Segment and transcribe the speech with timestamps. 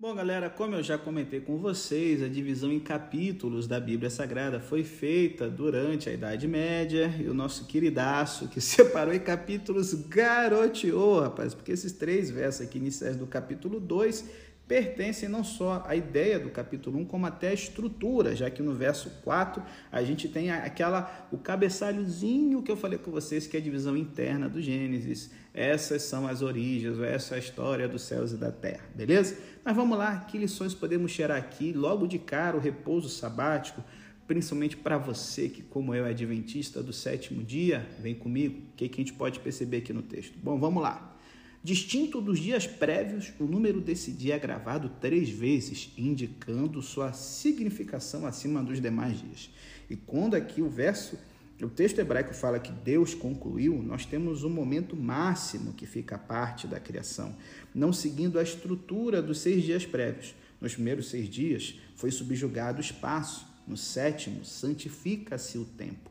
[0.00, 4.60] Bom, galera, como eu já comentei com vocês, a divisão em capítulos da Bíblia Sagrada
[4.60, 11.18] foi feita durante a Idade Média e o nosso queridaço que separou em capítulos garoteou,
[11.18, 14.24] rapaz, porque esses três versos aqui iniciais do capítulo 2
[14.68, 18.74] pertencem não só à ideia do capítulo 1, como até à estrutura, já que no
[18.74, 23.60] verso 4 a gente tem aquela o cabeçalhozinho que eu falei com vocês, que é
[23.60, 25.30] a divisão interna do Gênesis.
[25.54, 29.38] Essas são as origens, essa é a história dos céus e da terra, beleza?
[29.64, 31.72] Mas vamos lá, que lições podemos tirar aqui?
[31.72, 33.82] Logo de cara, o repouso sabático,
[34.26, 38.88] principalmente para você que, como eu, é adventista do sétimo dia, vem comigo, o que,
[38.88, 40.38] que a gente pode perceber aqui no texto?
[40.42, 41.17] Bom, vamos lá.
[41.62, 48.24] Distinto dos dias prévios, o número desse dia é gravado três vezes, indicando sua significação
[48.24, 49.50] acima dos demais dias.
[49.90, 51.18] E quando aqui o verso,
[51.60, 56.18] o texto hebraico fala que Deus concluiu, nós temos um momento máximo que fica a
[56.18, 57.34] parte da criação,
[57.74, 60.36] não seguindo a estrutura dos seis dias prévios.
[60.60, 66.08] Nos primeiros seis dias foi subjugado o espaço, no sétimo santifica-se o tempo.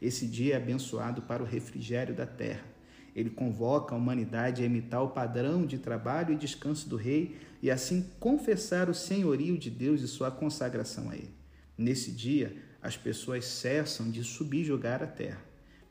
[0.00, 2.64] Esse dia é abençoado para o refrigério da terra.
[3.14, 7.70] Ele convoca a humanidade a imitar o padrão de trabalho e descanso do rei e
[7.70, 11.34] assim confessar o senhorio de Deus e sua consagração a ele.
[11.76, 15.42] Nesse dia, as pessoas cessam de subjugar a terra.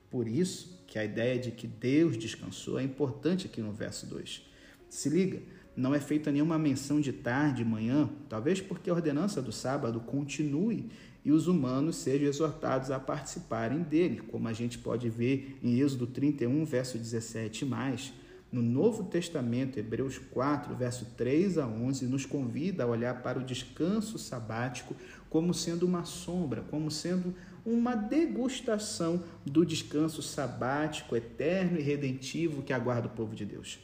[0.09, 4.41] Por isso que a ideia de que Deus descansou é importante aqui no verso 2.
[4.89, 5.39] Se liga,
[5.75, 10.89] não é feita nenhuma menção de tarde, manhã, talvez porque a ordenança do sábado continue
[11.23, 16.07] e os humanos sejam exortados a participarem dele, como a gente pode ver em Êxodo
[16.07, 18.13] 31, verso 17 mais.
[18.51, 23.43] No Novo Testamento, Hebreus 4, verso 3 a 11, nos convida a olhar para o
[23.43, 24.95] descanso sabático
[25.29, 32.73] como sendo uma sombra, como sendo uma degustação do descanso sabático eterno e redentivo que
[32.73, 33.77] aguarda o povo de Deus.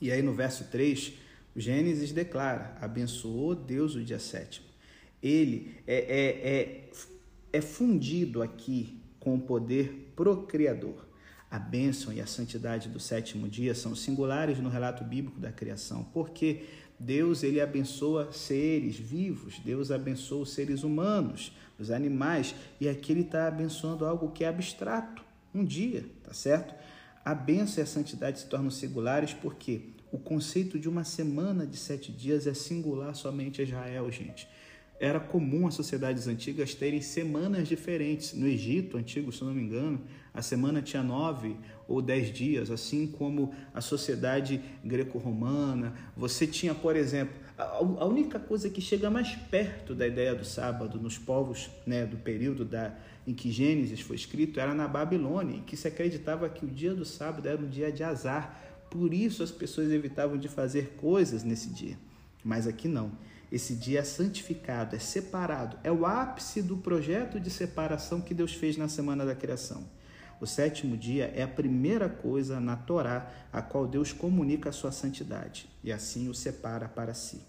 [0.00, 1.12] E aí no verso 3,
[1.54, 4.71] o Gênesis declara: abençoou Deus o dia sétimo
[5.22, 6.90] ele é, é, é,
[7.52, 11.06] é fundido aqui com o poder procriador.
[11.50, 16.02] A bênção e a santidade do sétimo dia são singulares no relato bíblico da criação,
[16.12, 16.64] porque
[16.98, 23.20] Deus ele abençoa seres vivos, Deus abençoa os seres humanos, os animais, e aqui ele
[23.20, 25.22] está abençoando algo que é abstrato,
[25.54, 26.74] um dia, tá certo?
[27.22, 31.76] A bênção e a santidade se tornam singulares porque o conceito de uma semana de
[31.76, 34.48] sete dias é singular somente a Israel, gente
[35.02, 38.34] era comum as sociedades antigas terem semanas diferentes.
[38.34, 40.00] No Egito antigo, se não me engano,
[40.32, 41.56] a semana tinha nove
[41.88, 45.92] ou dez dias, assim como a sociedade greco-romana.
[46.16, 51.00] Você tinha, por exemplo, a única coisa que chega mais perto da ideia do sábado
[51.00, 52.94] nos povos né, do período da,
[53.26, 56.94] em que Gênesis foi escrito era na Babilônia, em que se acreditava que o dia
[56.94, 58.56] do sábado era um dia de azar.
[58.88, 61.98] Por isso as pessoas evitavam de fazer coisas nesse dia.
[62.44, 63.10] Mas aqui não.
[63.52, 68.54] Esse dia é santificado, é separado, é o ápice do projeto de separação que Deus
[68.54, 69.84] fez na semana da criação.
[70.40, 74.90] O sétimo dia é a primeira coisa na Torá a qual Deus comunica a sua
[74.90, 77.42] santidade e assim o separa para si.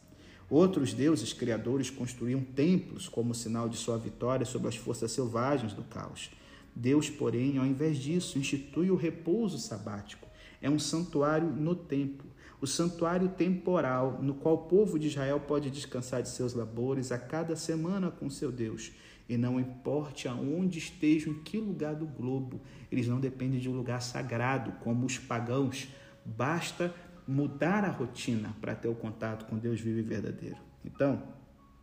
[0.50, 5.84] Outros deuses criadores construíam templos como sinal de sua vitória sobre as forças selvagens do
[5.84, 6.32] caos.
[6.76, 10.28] Deus, porém, ao invés disso, institui o repouso sabático.
[10.62, 12.33] É um santuário no templo
[12.64, 17.18] o santuário temporal no qual o povo de Israel pode descansar de seus labores a
[17.18, 18.94] cada semana com seu Deus.
[19.28, 23.76] E não importe aonde estejam, em que lugar do globo, eles não dependem de um
[23.76, 25.90] lugar sagrado, como os pagãos.
[26.24, 26.96] Basta
[27.28, 30.58] mudar a rotina para ter o contato com Deus vivo e verdadeiro.
[30.86, 31.22] Então,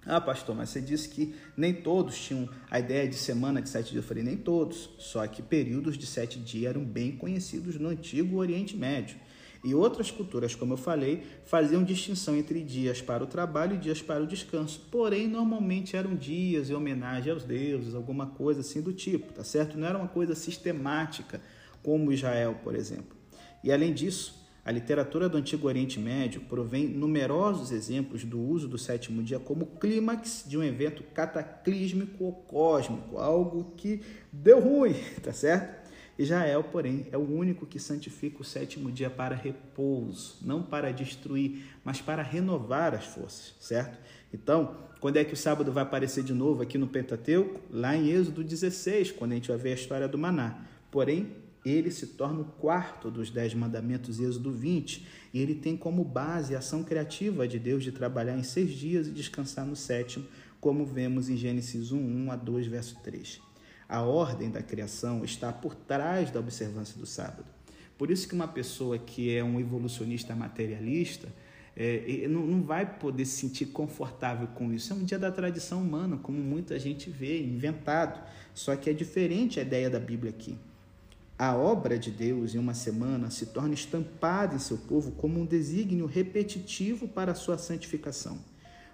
[0.07, 3.91] ah, pastor, mas você disse que nem todos tinham a ideia de semana de sete
[3.91, 4.03] dias.
[4.03, 8.39] Eu falei, nem todos, só que períodos de sete dias eram bem conhecidos no antigo
[8.39, 9.19] Oriente Médio.
[9.63, 14.01] E outras culturas, como eu falei, faziam distinção entre dias para o trabalho e dias
[14.01, 14.87] para o descanso.
[14.91, 19.79] Porém, normalmente eram dias em homenagem aos deuses, alguma coisa assim do tipo, tá certo?
[19.79, 21.41] Não era uma coisa sistemática,
[21.83, 23.17] como Israel, por exemplo.
[23.63, 28.79] E além disso, a literatura do Antigo Oriente Médio provém numerosos exemplos do uso do
[28.79, 34.03] sétimo dia como clímax de um evento cataclísmico ou cósmico, algo que
[34.33, 35.80] deu ruim, tá certo?
[36.23, 41.65] Israel, porém, é o único que santifica o sétimo dia para repouso, não para destruir,
[41.83, 43.99] mas para renovar as forças, certo?
[44.31, 47.59] Então, quando é que o sábado vai aparecer de novo aqui no Pentateuco?
[47.71, 50.63] Lá em Êxodo 16, quando a gente vai ver a história do maná.
[50.91, 51.35] Porém,
[51.65, 56.55] ele se torna o quarto dos dez mandamentos, Êxodo 20, e ele tem como base
[56.55, 60.27] a ação criativa de Deus de trabalhar em seis dias e descansar no sétimo,
[60.61, 63.41] como vemos em Gênesis 1, 1 a 2, verso 3.
[63.91, 67.45] A ordem da criação está por trás da observância do sábado.
[67.99, 71.27] Por isso que uma pessoa que é um evolucionista materialista,
[71.77, 74.93] é, não, não vai poder se sentir confortável com isso.
[74.93, 78.23] É um dia da tradição humana, como muita gente vê, inventado.
[78.55, 80.57] Só que é diferente a ideia da Bíblia aqui.
[81.37, 85.45] A obra de Deus em uma semana se torna estampada em seu povo como um
[85.45, 88.39] desígnio repetitivo para a sua santificação.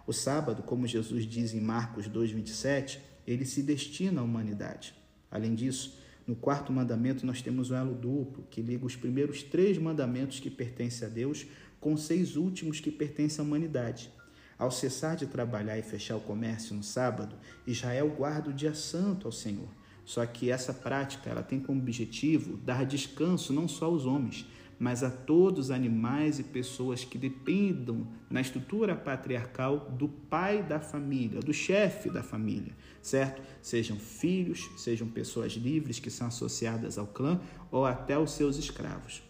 [0.06, 4.94] O sábado, como Jesus diz em Marcos 2,27, ele se destina à humanidade.
[5.30, 9.78] Além disso, no quarto mandamento nós temos um elo duplo que liga os primeiros três
[9.78, 11.46] mandamentos que pertencem a Deus
[11.80, 14.10] com seis últimos que pertencem à humanidade.
[14.58, 17.36] Ao cessar de trabalhar e fechar o comércio no sábado,
[17.66, 19.68] Israel guarda o dia santo ao Senhor.
[20.04, 24.46] Só que essa prática ela tem como objetivo dar descanso não só aos homens,
[24.78, 30.78] mas a todos os animais e pessoas que dependam na estrutura patriarcal do pai da
[30.78, 33.42] família, do chefe da família, certo?
[33.62, 37.40] Sejam filhos, sejam pessoas livres que são associadas ao clã
[37.70, 39.22] ou até os seus escravos.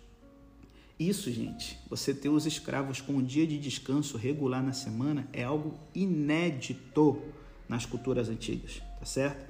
[0.98, 5.44] Isso, gente, você ter os escravos com um dia de descanso regular na semana é
[5.44, 7.22] algo inédito
[7.69, 9.46] nas culturas antigas, tá certo?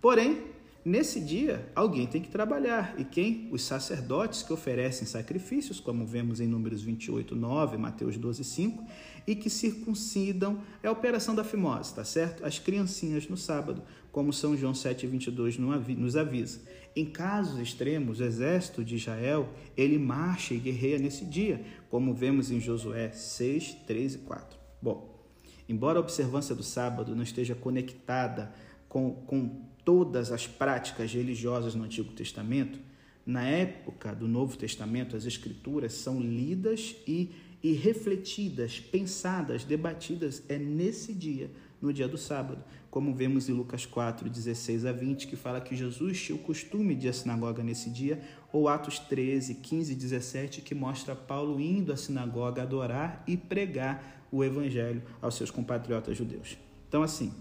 [0.00, 0.42] Porém,
[0.84, 2.94] nesse dia alguém tem que trabalhar.
[2.98, 3.48] E quem?
[3.50, 8.84] Os sacerdotes que oferecem sacrifícios, como vemos em Números 28, 9, Mateus 12, 5,
[9.26, 10.60] e que circuncidam.
[10.82, 12.44] É a operação da fimose, tá certo?
[12.44, 13.82] As criancinhas no sábado,
[14.12, 16.60] como São João 7, 22 nos avisa.
[16.94, 22.50] Em casos extremos, o exército de Israel, ele marcha e guerreia nesse dia, como vemos
[22.50, 24.58] em Josué 6, 3 e 4.
[24.82, 25.24] Bom,
[25.68, 28.52] embora a observância do sábado não esteja conectada
[28.88, 32.78] com, com todas as práticas religiosas no Antigo Testamento,
[33.26, 40.56] na época do Novo Testamento, as Escrituras são lidas e, e refletidas, pensadas, debatidas é
[40.56, 41.50] nesse dia
[41.82, 45.74] no dia do sábado, como vemos em Lucas 4, 16 a 20, que fala que
[45.74, 48.22] Jesus tinha o costume de ir à sinagoga nesse dia,
[48.52, 54.24] ou Atos 13, 15 e 17, que mostra Paulo indo à sinagoga adorar e pregar
[54.30, 56.56] o evangelho aos seus compatriotas judeus.
[56.88, 57.32] Então, assim,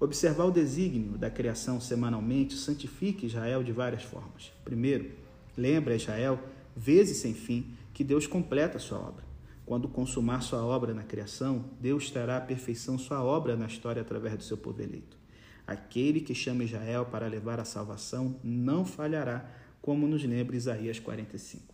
[0.00, 4.50] observar o desígnio da criação semanalmente santifica Israel de várias formas.
[4.64, 5.10] Primeiro,
[5.56, 6.40] lembra Israel,
[6.74, 9.24] vezes sem fim, que Deus completa a sua obra.
[9.66, 14.36] Quando consumar sua obra na criação, Deus trará à perfeição sua obra na história através
[14.36, 15.18] do seu povo eleito.
[15.66, 19.48] Aquele que chama Israel para levar a salvação não falhará,
[19.82, 21.72] como nos lembra Isaías 45.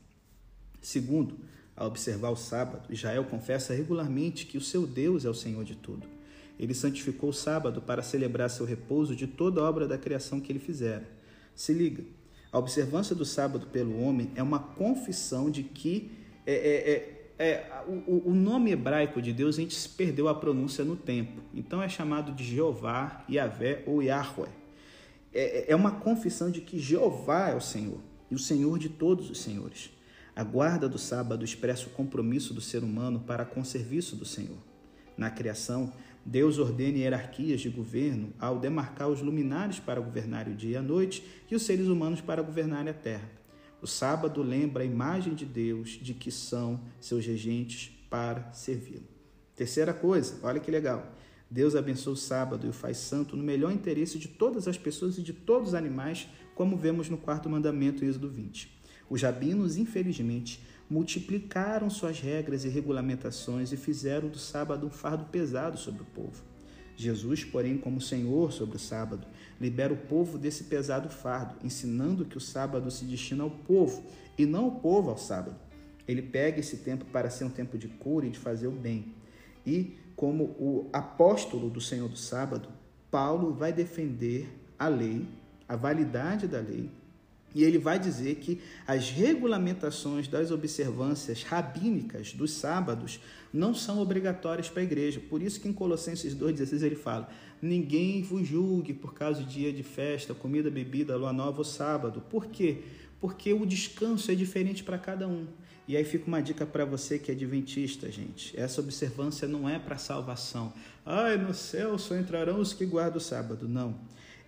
[0.83, 1.39] Segundo,
[1.75, 5.77] ao observar o sábado, Israel confessa regularmente que o seu Deus é o Senhor de
[5.77, 6.16] tudo.
[6.59, 10.51] Ele santificou o sábado para celebrar seu repouso de toda a obra da criação que
[10.51, 11.09] ele fizera.
[11.55, 12.05] Se liga,
[12.51, 16.11] a observância do sábado pelo homem é uma confissão de que
[16.47, 20.85] é, é, é é, o, o, nome hebraico de Deus a gente perdeu a pronúncia
[20.85, 21.43] no tempo.
[21.55, 24.49] Então é chamado de Jeová, Yahvé ou Yahweh.
[25.35, 28.01] É, é uma confissão de que Jeová é o Senhor
[28.31, 29.91] e o Senhor de todos os senhores.
[30.35, 34.25] A guarda do sábado expressa o compromisso do ser humano para com o serviço do
[34.25, 34.59] Senhor.
[35.17, 35.93] Na criação,
[36.27, 40.83] Deus ordena hierarquias de governo ao demarcar os luminares para governar o dia e a
[40.83, 43.31] noite e os seres humanos para governar a terra.
[43.81, 49.07] O sábado lembra a imagem de Deus de que são seus regentes para servi-lo.
[49.55, 51.15] Terceira coisa, olha que legal.
[51.49, 55.17] Deus abençoa o sábado e o faz santo no melhor interesse de todas as pessoas
[55.19, 56.27] e de todos os animais,
[56.57, 58.77] como vemos no quarto mandamento, Êxodo 20.
[59.09, 65.77] Os rabinos, infelizmente, multiplicaram suas regras e regulamentações e fizeram do sábado um fardo pesado
[65.77, 66.43] sobre o povo.
[66.97, 69.27] Jesus, porém, como Senhor sobre o sábado,
[69.61, 74.03] libera o povo desse pesado fardo, ensinando que o sábado se destina ao povo
[74.39, 75.57] e não o povo ao sábado.
[76.09, 79.15] Ele pega esse tempo para ser um tempo de cura e de fazer o bem.
[79.67, 82.69] E, como o apóstolo do Senhor do sábado,
[83.11, 85.27] Paulo vai defender a lei,
[85.69, 86.91] a validade da lei,
[87.57, 93.19] e ele vai dizer que as regulamentações das observâncias rabínicas dos sábados
[93.51, 95.23] não são obrigatórias para a igreja.
[95.27, 97.31] Por isso que em Colossenses 2,16 ele fala:
[97.63, 102.23] Ninguém vos julgue por causa do dia de festa, comida, bebida, lua nova ou sábado.
[102.29, 102.83] Por quê?
[103.23, 105.47] Porque o descanso é diferente para cada um.
[105.89, 108.55] E aí fica uma dica para você que é adventista, gente.
[108.55, 110.75] Essa observância não é para salvação.
[111.07, 113.67] Ai, no céu só entrarão os que guardam o sábado.
[113.67, 113.95] Não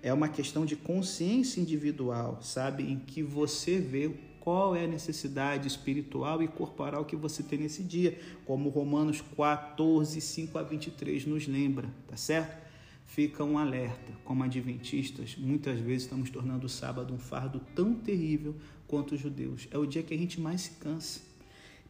[0.02, 2.85] é uma questão de consciência individual, sabe?
[2.85, 7.83] Em que você vê qual é a necessidade espiritual e corporal que você tem nesse
[7.83, 12.67] dia, como Romanos 14, 5 a 23 nos lembra, tá certo?
[13.05, 18.55] Fica um alerta, como adventistas, muitas vezes estamos tornando o sábado um fardo tão terrível
[18.87, 19.67] quanto os judeus.
[19.71, 21.21] É o dia que a gente mais se cansa.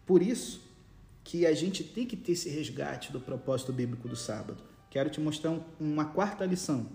[0.07, 0.62] Por isso
[1.23, 4.62] que a gente tem que ter esse resgate do propósito bíblico do sábado.
[4.88, 6.87] Quero te mostrar uma quarta lição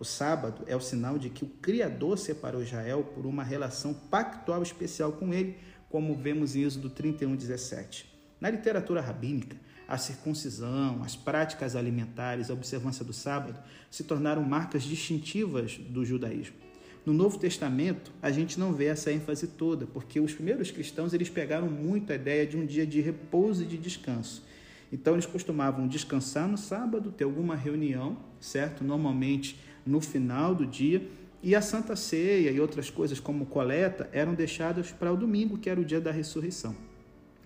[0.00, 4.62] o sábado é o sinal de que o Criador separou Israel por uma relação pactual
[4.62, 5.58] especial com ele,
[5.90, 8.10] como vemos em Êxodo 31, 17.
[8.40, 13.58] Na literatura rabínica, a circuncisão, as práticas alimentares, a observância do sábado
[13.90, 16.56] se tornaram marcas distintivas do judaísmo.
[17.04, 21.28] No Novo Testamento, a gente não vê essa ênfase toda, porque os primeiros cristãos eles
[21.28, 24.44] pegaram muito a ideia de um dia de repouso e de descanso.
[24.92, 28.82] Então eles costumavam descansar no sábado, ter alguma reunião, certo?
[28.82, 31.08] Normalmente no final do dia,
[31.42, 35.70] e a Santa Ceia e outras coisas como coleta eram deixadas para o domingo, que
[35.70, 36.76] era o dia da ressurreição.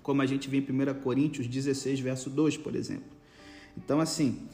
[0.03, 3.15] Como a gente vê em 1 Coríntios 16, verso 2, por exemplo.
[3.77, 4.49] Então, assim,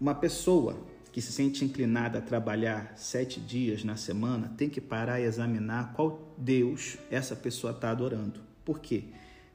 [0.00, 0.76] uma pessoa
[1.10, 5.92] que se sente inclinada a trabalhar sete dias na semana tem que parar e examinar
[5.92, 8.40] qual Deus essa pessoa está adorando.
[8.64, 9.04] Por quê?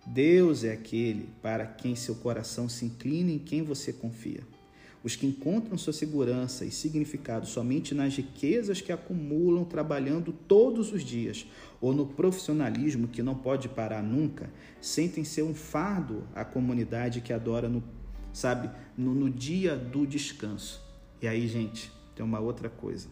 [0.05, 4.41] Deus é aquele para quem seu coração se inclina e em quem você confia.
[5.03, 11.03] Os que encontram sua segurança e significado somente nas riquezas que acumulam trabalhando todos os
[11.03, 11.45] dias
[11.79, 14.49] ou no profissionalismo que não pode parar nunca,
[14.81, 17.83] sentem ser um fardo à comunidade que adora no,
[18.33, 20.81] sabe, no, no dia do descanso.
[21.21, 23.07] E aí, gente, tem uma outra coisa.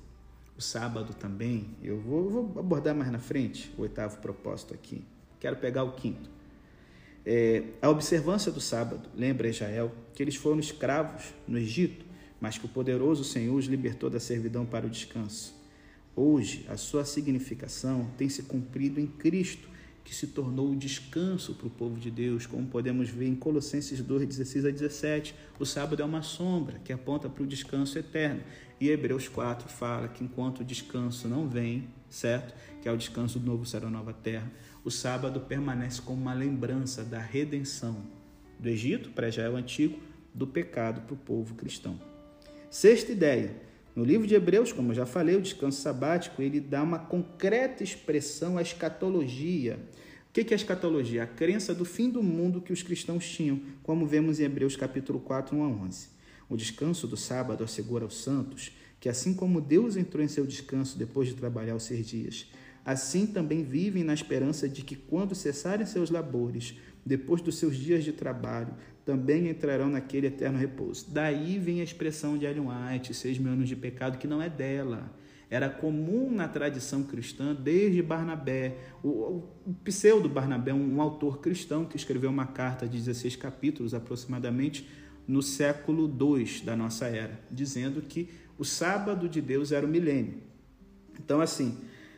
[0.58, 5.04] O sábado também, eu vou, vou abordar mais na frente o oitavo propósito aqui.
[5.40, 6.35] Quero pegar o quinto.
[7.26, 12.06] É, a observância do sábado lembra Israel que eles foram escravos no Egito,
[12.40, 15.56] mas que o poderoso Senhor os libertou da servidão para o descanso.
[16.16, 19.68] Hoje, a sua significação tem se cumprido em Cristo,
[20.04, 24.00] que se tornou o descanso para o povo de Deus, como podemos ver em Colossenses
[24.00, 25.36] 2, 16 a 17.
[25.60, 28.42] O sábado é uma sombra que aponta para o descanso eterno.
[28.80, 32.54] E Hebreus 4 fala que enquanto o descanso não vem, certo?
[32.82, 34.52] Que é o descanso do novo céu e nova terra,
[34.84, 38.04] o sábado permanece como uma lembrança da redenção
[38.60, 40.00] do Egito, pré-Israel antigo,
[40.34, 42.00] do pecado para o povo cristão.
[42.70, 43.56] Sexta ideia.
[43.96, 47.84] No livro de Hebreus, como eu já falei, o descanso sabático, ele dá uma concreta
[47.84, 49.80] expressão à escatologia.
[50.30, 51.24] O que é a escatologia?
[51.24, 55.20] A crença do fim do mundo que os cristãos tinham, como vemos em Hebreus capítulo
[55.22, 56.10] 4, 1 a 11.
[56.50, 58.74] O descanso do sábado assegura aos santos
[59.06, 62.48] que assim como Deus entrou em seu descanso depois de trabalhar os seis dias,
[62.84, 68.04] Assim também vivem na esperança de que, quando cessarem seus labores, depois dos seus dias
[68.04, 71.08] de trabalho, também entrarão naquele eterno repouso.
[71.12, 74.50] Daí vem a expressão de Ellen White, seis mil anos de pecado, que não é
[74.50, 75.12] dela.
[75.50, 78.78] Era comum na tradição cristã desde Barnabé.
[79.04, 79.10] O,
[79.66, 84.88] o, pseudo Barnabé, um, um autor cristão que escreveu uma carta de 16 capítulos aproximadamente
[85.28, 90.42] no século II da nossa era, dizendo que o sábado de Deus era o milênio.
[91.20, 91.78] Então, assim,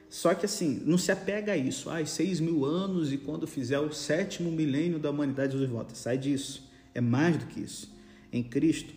[0.10, 1.90] só que assim, não se apega a isso.
[1.90, 5.96] Ah, seis mil anos e quando fizer o sétimo milênio da humanidade, Jesus volta.
[5.96, 6.70] Sai disso.
[6.94, 7.94] É mais do que isso.
[8.32, 8.94] Em Cristo,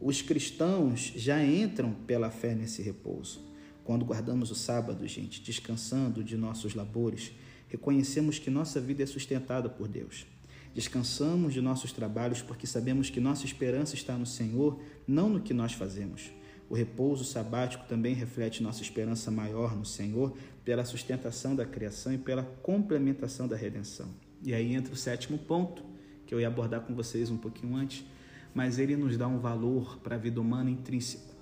[0.00, 3.40] os cristãos já entram pela fé nesse repouso.
[3.84, 7.32] Quando guardamos o sábado, gente, descansando de nossos labores,
[7.68, 10.26] reconhecemos que nossa vida é sustentada por Deus.
[10.74, 15.52] Descansamos de nossos trabalhos porque sabemos que nossa esperança está no Senhor, não no que
[15.52, 16.30] nós fazemos.
[16.72, 22.16] O repouso sabático também reflete nossa esperança maior no Senhor pela sustentação da criação e
[22.16, 24.08] pela complementação da redenção.
[24.42, 25.84] E aí entra o sétimo ponto,
[26.26, 28.06] que eu ia abordar com vocês um pouquinho antes,
[28.54, 31.34] mas ele nos dá um valor para a vida humana intrínseco.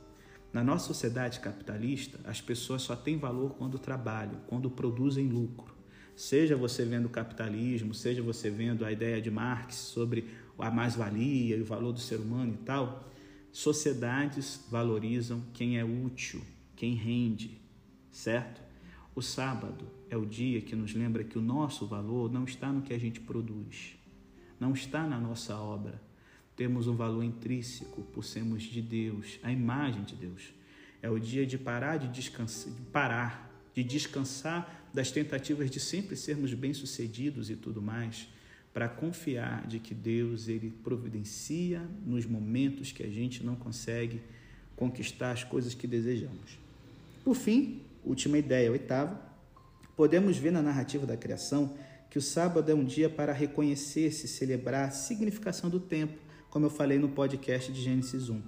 [0.52, 5.76] Na nossa sociedade capitalista, as pessoas só têm valor quando trabalham, quando produzem lucro.
[6.16, 11.56] Seja você vendo o capitalismo, seja você vendo a ideia de Marx sobre a mais-valia
[11.56, 13.08] e o valor do ser humano e tal,
[13.52, 16.40] Sociedades valorizam quem é útil,
[16.76, 17.60] quem rende,
[18.12, 18.60] certo?
[19.14, 22.80] O sábado é o dia que nos lembra que o nosso valor não está no
[22.80, 23.96] que a gente produz,
[24.58, 26.00] não está na nossa obra.
[26.54, 30.52] Temos um valor intrínseco por sermos de Deus, a imagem de Deus.
[31.02, 36.14] É o dia de parar de descansar, de parar, de descansar das tentativas de sempre
[36.14, 38.28] sermos bem-sucedidos e tudo mais
[38.72, 44.20] para confiar de que Deus ele providencia nos momentos que a gente não consegue
[44.76, 46.58] conquistar as coisas que desejamos.
[47.24, 49.20] Por fim, última ideia, oitava,
[49.96, 51.76] podemos ver na narrativa da criação
[52.08, 56.70] que o sábado é um dia para reconhecer-se, celebrar a significação do tempo, como eu
[56.70, 58.40] falei no podcast de Gênesis 1.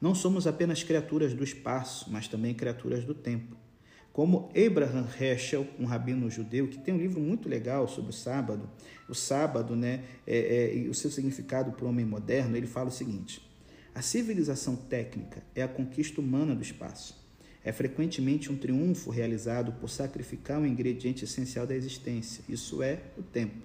[0.00, 3.56] Não somos apenas criaturas do espaço, mas também criaturas do tempo.
[4.18, 8.68] Como Abraham Heschel, um rabino judeu, que tem um livro muito legal sobre o sábado,
[9.08, 12.88] o sábado né, é, é, e o seu significado para o homem moderno, ele fala
[12.88, 13.40] o seguinte:
[13.94, 17.16] a civilização técnica é a conquista humana do espaço.
[17.62, 23.22] É frequentemente um triunfo realizado por sacrificar um ingrediente essencial da existência, isso é, o
[23.22, 23.62] tempo.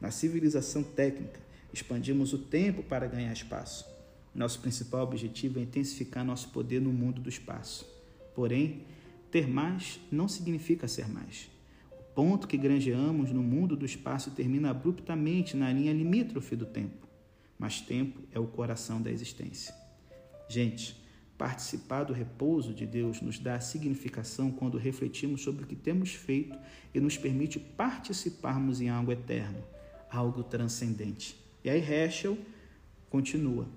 [0.00, 1.38] Na civilização técnica,
[1.70, 3.84] expandimos o tempo para ganhar espaço.
[4.34, 7.86] Nosso principal objetivo é intensificar nosso poder no mundo do espaço.
[8.34, 8.86] Porém,
[9.32, 11.50] ter mais não significa ser mais.
[11.90, 17.08] O ponto que granjeamos no mundo do espaço termina abruptamente na linha limítrofe do tempo.
[17.58, 19.72] mas tempo é o coração da existência.
[20.48, 21.00] Gente,
[21.38, 26.58] participar do repouso de Deus nos dá significação quando refletimos sobre o que temos feito
[26.92, 29.62] e nos permite participarmos em algo eterno,
[30.10, 31.36] algo transcendente.
[31.64, 32.36] E aí Heschel
[33.08, 33.68] continua.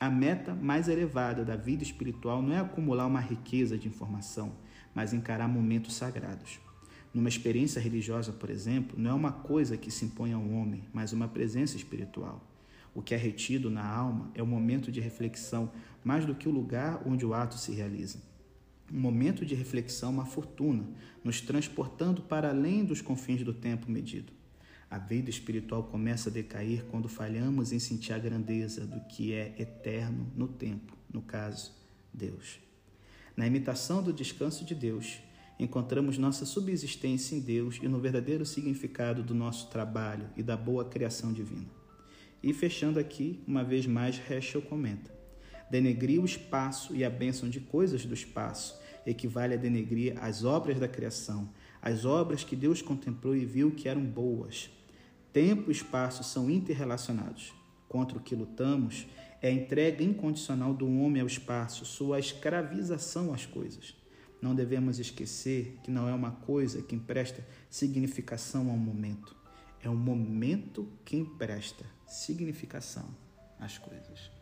[0.00, 4.56] A meta mais elevada da vida espiritual não é acumular uma riqueza de informação,
[4.96, 6.58] mas encarar momentos sagrados.
[7.12, 11.12] Numa experiência religiosa, por exemplo, não é uma coisa que se impõe ao homem, mas
[11.12, 12.42] uma presença espiritual.
[12.94, 15.70] O que é retido na alma é o momento de reflexão,
[16.02, 18.22] mais do que o lugar onde o ato se realiza.
[18.90, 20.84] Um momento de reflexão, uma fortuna,
[21.22, 24.32] nos transportando para além dos confins do tempo medido.
[24.90, 29.54] A vida espiritual começa a decair quando falhamos em sentir a grandeza do que é
[29.58, 31.74] eterno no tempo, no caso,
[32.14, 32.65] Deus.
[33.36, 35.18] Na imitação do descanso de Deus,
[35.58, 40.86] encontramos nossa subsistência em Deus e no verdadeiro significado do nosso trabalho e da boa
[40.86, 41.66] criação divina.
[42.42, 45.10] E fechando aqui, uma vez mais, Heschel comenta:
[45.70, 50.80] denegrir o espaço e a bênção de coisas do espaço equivale a denegrir as obras
[50.80, 51.48] da criação,
[51.82, 54.70] as obras que Deus contemplou e viu que eram boas.
[55.30, 57.52] Tempo e espaço são interrelacionados.
[57.86, 59.06] Contra o que lutamos
[59.40, 63.94] é a entrega incondicional do homem ao espaço, sua escravização às coisas.
[64.40, 69.34] Não devemos esquecer que não é uma coisa que empresta significação ao momento.
[69.82, 73.08] É o momento que empresta significação
[73.58, 74.35] às coisas.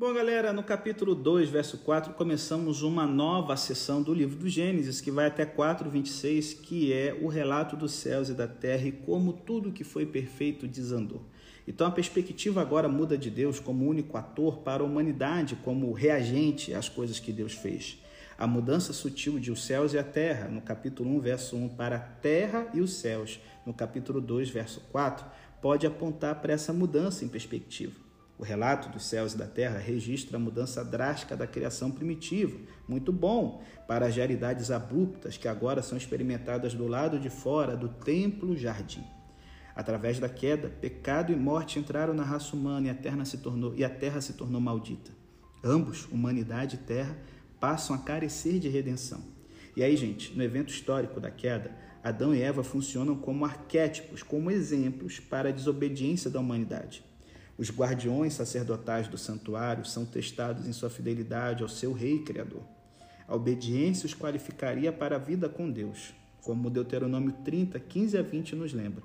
[0.00, 5.00] Bom, galera, no capítulo 2, verso 4, começamos uma nova sessão do livro do Gênesis,
[5.00, 9.32] que vai até 4:26, que é o relato dos céus e da terra e como
[9.32, 11.24] tudo que foi perfeito desandou.
[11.66, 16.72] Então a perspectiva agora muda de Deus como único ator para a humanidade como reagente
[16.72, 17.98] às coisas que Deus fez.
[18.38, 21.96] A mudança sutil de os céus e a terra, no capítulo 1, verso 1, para
[21.96, 25.26] a terra e os céus, no capítulo 2, verso 4,
[25.60, 28.07] pode apontar para essa mudança em perspectiva.
[28.38, 33.12] O relato dos céus e da terra registra a mudança drástica da criação primitiva, muito
[33.12, 39.04] bom para as realidades abruptas que agora são experimentadas do lado de fora do templo-jardim.
[39.74, 43.74] Através da queda, pecado e morte entraram na raça humana e a terra se tornou,
[43.74, 45.10] e a terra se tornou maldita.
[45.62, 47.18] Ambos, humanidade e terra,
[47.58, 49.20] passam a carecer de redenção.
[49.76, 51.72] E aí, gente, no evento histórico da queda,
[52.04, 57.07] Adão e Eva funcionam como arquétipos, como exemplos para a desobediência da humanidade.
[57.58, 62.62] Os guardiões sacerdotais do santuário são testados em sua fidelidade ao seu rei criador.
[63.26, 68.54] A obediência os qualificaria para a vida com Deus, como Deuteronômio 30, 15 a 20
[68.54, 69.02] nos lembra.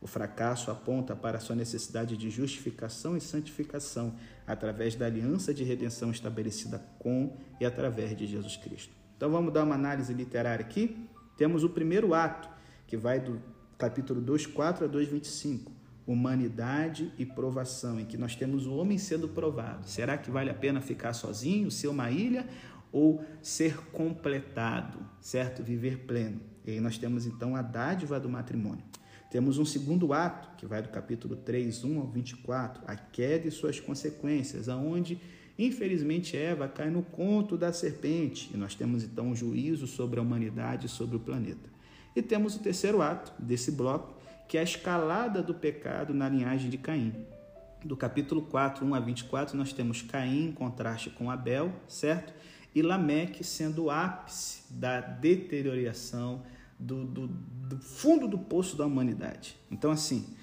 [0.00, 4.14] O fracasso aponta para sua necessidade de justificação e santificação
[4.46, 8.94] através da aliança de redenção estabelecida com e através de Jesus Cristo.
[9.14, 11.06] Então vamos dar uma análise literária aqui.
[11.36, 12.48] Temos o primeiro ato,
[12.86, 13.42] que vai do
[13.76, 15.79] capítulo 2, 4 a 2, 25.
[16.10, 19.88] Humanidade e provação, em que nós temos o homem sendo provado.
[19.88, 22.48] Será que vale a pena ficar sozinho, ser uma ilha,
[22.90, 25.62] ou ser completado, certo?
[25.62, 26.40] Viver pleno.
[26.66, 28.82] E aí nós temos então a dádiva do matrimônio.
[29.30, 33.50] Temos um segundo ato, que vai do capítulo 3, 1 ao 24, a queda e
[33.52, 35.20] suas consequências, aonde,
[35.56, 40.22] infelizmente, Eva cai no conto da serpente, e nós temos então um juízo sobre a
[40.22, 41.70] humanidade e sobre o planeta.
[42.16, 44.19] E temos o terceiro ato desse bloco,
[44.50, 47.14] que é a escalada do pecado na linhagem de Caim.
[47.84, 52.34] Do capítulo 4, 1 a 24, nós temos Caim em contraste com Abel, certo?
[52.74, 56.42] E Lameque sendo o ápice da deterioração,
[56.76, 59.56] do, do, do fundo do poço da humanidade.
[59.70, 60.34] Então, assim,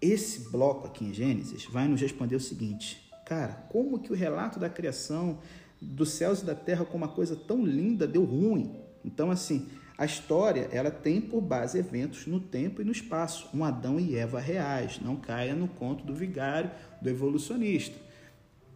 [0.00, 4.58] esse bloco aqui em Gênesis vai nos responder o seguinte: cara, como que o relato
[4.58, 5.40] da criação
[5.78, 8.80] dos céus e da terra como uma coisa tão linda deu ruim?
[9.04, 9.68] Então, assim,
[9.98, 14.14] a história ela tem por base eventos no tempo e no espaço, um Adão e
[14.14, 15.00] Eva reais.
[15.00, 17.96] Não caia no conto do vigário, do evolucionista.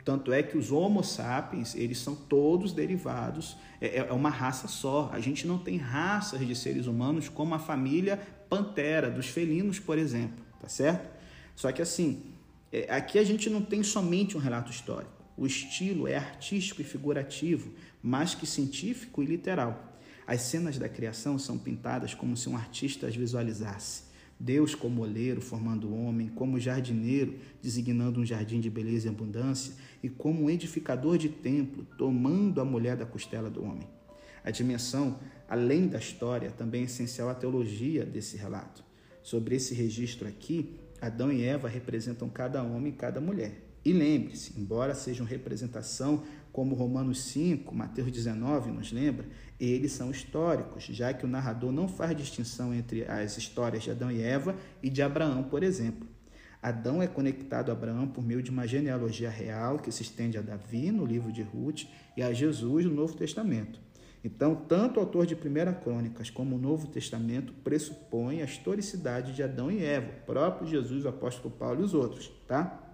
[0.03, 5.11] Tanto é que os Homo sapiens, eles são todos derivados, é, é, uma raça só.
[5.13, 9.99] A gente não tem raças de seres humanos como a família Pantera, dos felinos, por
[9.99, 11.09] exemplo, tá certo?
[11.55, 12.23] Só que assim,
[12.73, 15.13] é, aqui a gente não tem somente um relato histórico.
[15.37, 17.71] O estilo é artístico e figurativo,
[18.03, 19.90] mais que científico e literal.
[20.31, 24.05] As cenas da criação são pintadas como se um artista as visualizasse.
[24.39, 29.75] Deus como oleiro formando o homem, como jardineiro designando um jardim de beleza e abundância,
[30.01, 33.89] e como um edificador de templo tomando a mulher da costela do homem.
[34.45, 38.85] A dimensão, além da história, também é essencial à teologia desse relato.
[39.25, 43.67] Sobre esse registro aqui, Adão e Eva representam cada homem e cada mulher.
[43.85, 46.23] E lembre-se, embora sejam representação
[46.61, 49.27] como Romanos 5, Mateus 19 nos lembra,
[49.59, 54.13] eles são históricos, já que o narrador não faz distinção entre as histórias de Adão
[54.13, 56.07] e Eva e de Abraão, por exemplo.
[56.63, 60.43] Adão é conectado a Abraão por meio de uma genealogia real que se estende a
[60.43, 63.81] Davi no livro de Ruth e a Jesus no Novo Testamento.
[64.23, 69.43] Então, tanto o autor de Primeira Crônicas como o Novo Testamento pressupõem a historicidade de
[69.43, 72.87] Adão e Eva, próprio Jesus, o apóstolo Paulo e os outros, tá?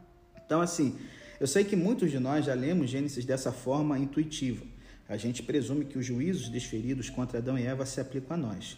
[0.44, 0.96] Então, assim,
[1.38, 4.64] eu sei que muitos de nós já lemos Gênesis dessa forma intuitiva.
[5.08, 8.76] A gente presume que os juízos desferidos contra Adão e Eva se aplicam a nós.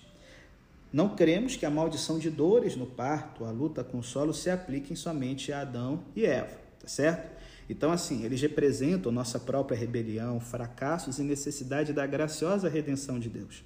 [0.92, 4.50] Não cremos que a maldição de dores no parto, a luta com o solo, se
[4.50, 7.38] apliquem somente a Adão e Eva, tá certo?
[7.68, 13.62] Então, assim, eles representam nossa própria rebelião, fracassos e necessidade da graciosa redenção de Deus.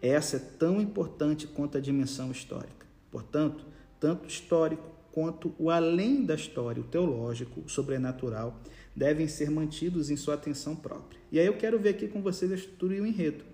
[0.00, 2.86] Essa é tão importante quanto a dimensão histórica.
[3.10, 3.64] Portanto,
[3.98, 8.60] tanto histórico quanto o além da história, o teológico, o sobrenatural,
[8.96, 11.20] devem ser mantidos em sua atenção própria.
[11.30, 13.44] E aí eu quero ver aqui com vocês a estrutura e o enredo.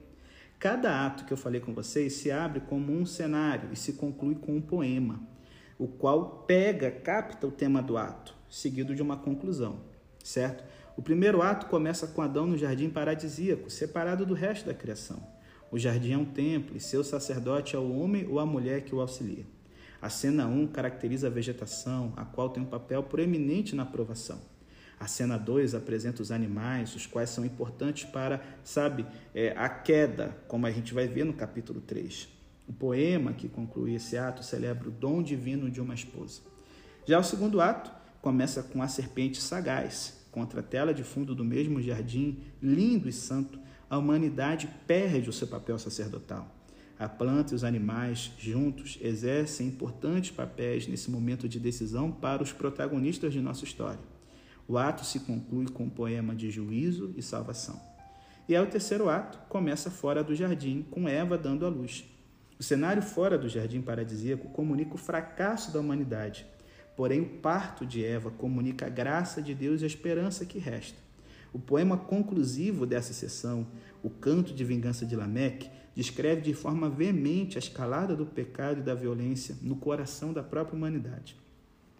[0.58, 4.36] Cada ato que eu falei com vocês se abre como um cenário e se conclui
[4.36, 5.20] com um poema,
[5.78, 9.80] o qual pega, capta o tema do ato, seguido de uma conclusão,
[10.22, 10.64] certo?
[10.96, 15.22] O primeiro ato começa com Adão no jardim paradisíaco, separado do resto da criação.
[15.70, 18.94] O jardim é um templo e seu sacerdote é o homem ou a mulher que
[18.94, 19.44] o auxilia.
[20.00, 24.40] A cena 1 caracteriza a vegetação, a qual tem um papel proeminente na aprovação.
[25.00, 30.36] A cena 2 apresenta os animais, os quais são importantes para, sabe, é, a queda,
[30.48, 32.28] como a gente vai ver no capítulo 3.
[32.68, 36.42] O poema que conclui esse ato celebra o dom divino de uma esposa.
[37.06, 40.26] Já o segundo ato começa com a serpente sagaz.
[40.30, 43.58] Contra a tela de fundo do mesmo jardim, lindo e santo,
[43.88, 46.57] a humanidade perde o seu papel sacerdotal.
[46.98, 52.52] A planta e os animais, juntos, exercem importantes papéis nesse momento de decisão para os
[52.52, 54.00] protagonistas de nossa história.
[54.66, 57.80] O ato se conclui com um poema de juízo e salvação.
[58.48, 62.04] E aí o terceiro ato começa fora do jardim, com Eva dando a luz.
[62.58, 66.46] O cenário fora do jardim paradisíaco comunica o fracasso da humanidade.
[66.96, 70.98] Porém, o parto de Eva comunica a graça de Deus e a esperança que resta.
[71.52, 73.68] O poema conclusivo dessa sessão,
[74.02, 78.82] O Canto de Vingança de Lameque, descreve de forma veemente a escalada do pecado e
[78.84, 81.34] da violência no coração da própria humanidade.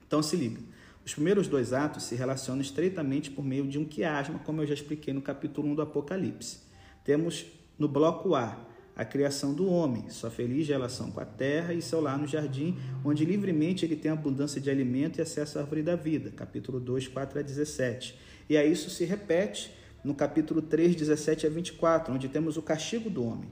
[0.07, 0.61] Então se liga.
[1.05, 4.75] Os primeiros dois atos se relacionam estreitamente por meio de um quiasma, como eu já
[4.75, 6.61] expliquei no capítulo 1 do Apocalipse.
[7.03, 11.83] Temos no bloco A a criação do homem, sua feliz relação com a terra e
[11.83, 15.83] seu lar no jardim, onde livremente ele tem abundância de alimento e acesso à árvore
[15.83, 18.17] da vida, capítulo 2, 4 a 17.
[18.49, 19.73] E aí isso se repete
[20.05, 23.49] no capítulo 3, 17 a 24, onde temos o castigo do homem.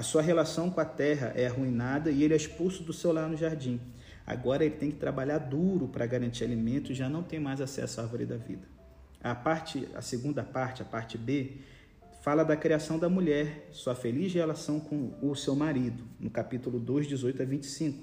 [0.00, 3.28] A sua relação com a terra é arruinada e ele é expulso do seu lar
[3.28, 3.78] no jardim.
[4.26, 8.00] Agora ele tem que trabalhar duro para garantir alimento e já não tem mais acesso
[8.00, 8.66] à árvore da vida.
[9.22, 11.58] A parte, a segunda parte, a parte B,
[12.22, 17.06] fala da criação da mulher, sua feliz relação com o seu marido, no capítulo 2,
[17.06, 18.02] 18 a 25.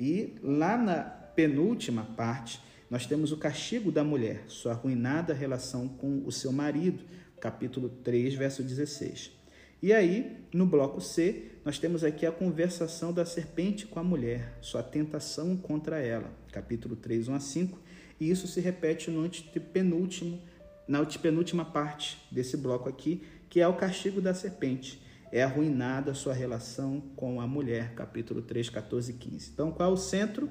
[0.00, 6.24] E lá na penúltima parte, nós temos o castigo da mulher, sua arruinada relação com
[6.26, 7.04] o seu marido,
[7.40, 9.35] capítulo 3, verso 16.
[9.82, 14.56] E aí, no bloco C, nós temos aqui a conversação da serpente com a mulher,
[14.62, 17.78] sua tentação contra ela, capítulo 3, 1 a 5,
[18.18, 20.40] e isso se repete no antepenúltimo,
[20.88, 25.02] na antepenúltima parte desse bloco aqui, que é o castigo da serpente.
[25.30, 29.50] É arruinada a sua relação com a mulher, capítulo 3, 14 e 15.
[29.52, 30.48] Então, qual é o centro?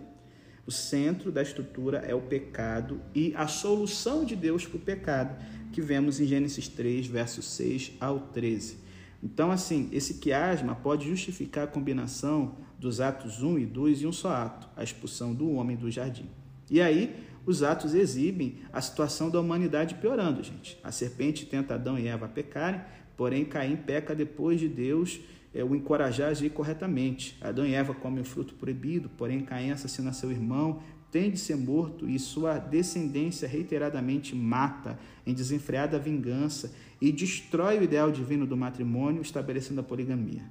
[0.68, 5.36] O centro da estrutura é o pecado e a solução de Deus para o pecado,
[5.72, 8.85] que vemos em Gênesis 3, versos 6 ao 13.
[9.26, 14.12] Então, assim, esse quiasma pode justificar a combinação dos atos 1 e 2 em um
[14.12, 16.30] só ato, a expulsão do homem do jardim.
[16.70, 20.78] E aí, os atos exibem a situação da humanidade piorando, gente.
[20.84, 22.82] A serpente tenta Adão e Eva pecarem,
[23.18, 25.20] porém Caim peca depois de Deus
[25.56, 27.36] é, o encorajar a agir corretamente.
[27.42, 30.84] Adão e Eva comem o fruto proibido, porém Caim assassina seu irmão,
[31.16, 37.84] tem de ser morto e sua descendência reiteradamente mata em desenfreada vingança e destrói o
[37.84, 40.42] ideal divino do matrimônio, estabelecendo a poligamia.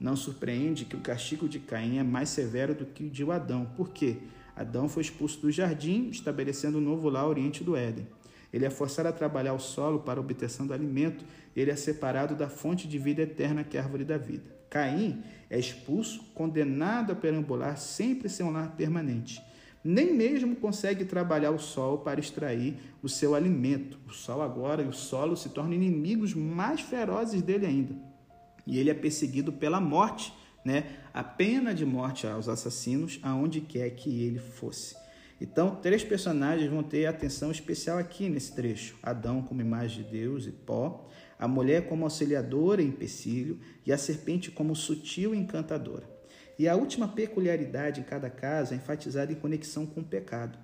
[0.00, 3.66] Não surpreende que o castigo de Caim é mais severo do que o de Adão.
[3.76, 4.16] Por quê?
[4.56, 8.06] Adão foi expulso do jardim, estabelecendo um novo lar oriente do Éden.
[8.50, 11.22] Ele é forçado a trabalhar o solo para a obtenção do alimento,
[11.54, 14.44] ele é separado da fonte de vida eterna que é a árvore da vida.
[14.70, 19.42] Caim é expulso, condenado a perambular sempre sem um lar permanente
[19.84, 23.98] nem mesmo consegue trabalhar o sol para extrair o seu alimento.
[24.08, 27.94] O sol agora e o solo se tornam inimigos mais ferozes dele ainda.
[28.66, 30.32] E ele é perseguido pela morte,
[30.64, 30.96] né?
[31.12, 34.96] A pena de morte aos assassinos aonde quer que ele fosse.
[35.38, 40.46] Então, três personagens vão ter atenção especial aqui nesse trecho: Adão como imagem de Deus
[40.46, 41.06] e pó,
[41.38, 46.13] a mulher como auxiliadora e empecilho, e a serpente como sutil encantadora.
[46.58, 50.58] E a última peculiaridade em cada caso é enfatizada em conexão com o pecado.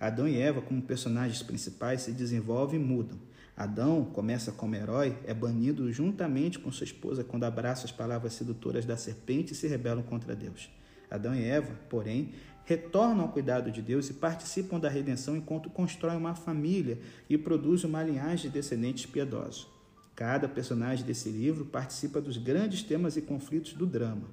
[0.00, 3.18] Adão e Eva, como personagens principais, se desenvolvem e mudam.
[3.56, 8.84] Adão começa como herói, é banido juntamente com sua esposa quando abraça as palavras sedutoras
[8.84, 10.68] da serpente e se rebelam contra Deus.
[11.10, 12.32] Adão e Eva, porém,
[12.66, 16.98] retornam ao cuidado de Deus e participam da redenção enquanto constroem uma família
[17.30, 19.68] e produzem uma linhagem de descendentes piedosos.
[20.14, 24.28] Cada personagem desse livro participa dos grandes temas e conflitos do drama.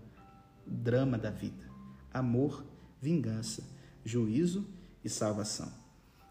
[0.66, 1.70] Drama da vida:
[2.14, 2.64] amor,
[3.02, 3.64] vingança,
[4.04, 4.68] juízo
[5.04, 5.72] e salvação.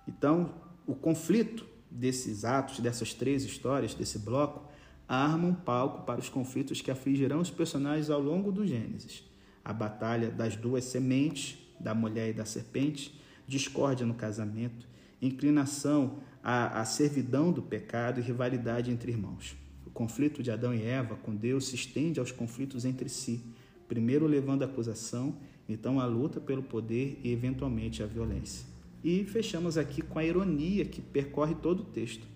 [0.07, 0.55] Então,
[0.87, 4.71] o conflito desses atos, dessas três histórias, desse bloco,
[5.07, 9.23] arma um palco para os conflitos que afligirão os personagens ao longo do Gênesis.
[9.65, 14.89] A batalha das duas sementes, da mulher e da serpente, discórdia no casamento,
[15.21, 19.57] inclinação à, à servidão do pecado e rivalidade entre irmãos.
[19.87, 23.45] O conflito de Adão e Eva com Deus se estende aos conflitos entre si,
[23.93, 25.37] primeiro levando a acusação,
[25.69, 28.65] então a luta pelo poder e eventualmente a violência.
[29.05, 32.27] E fechamos aqui com a ironia que percorre todo o texto.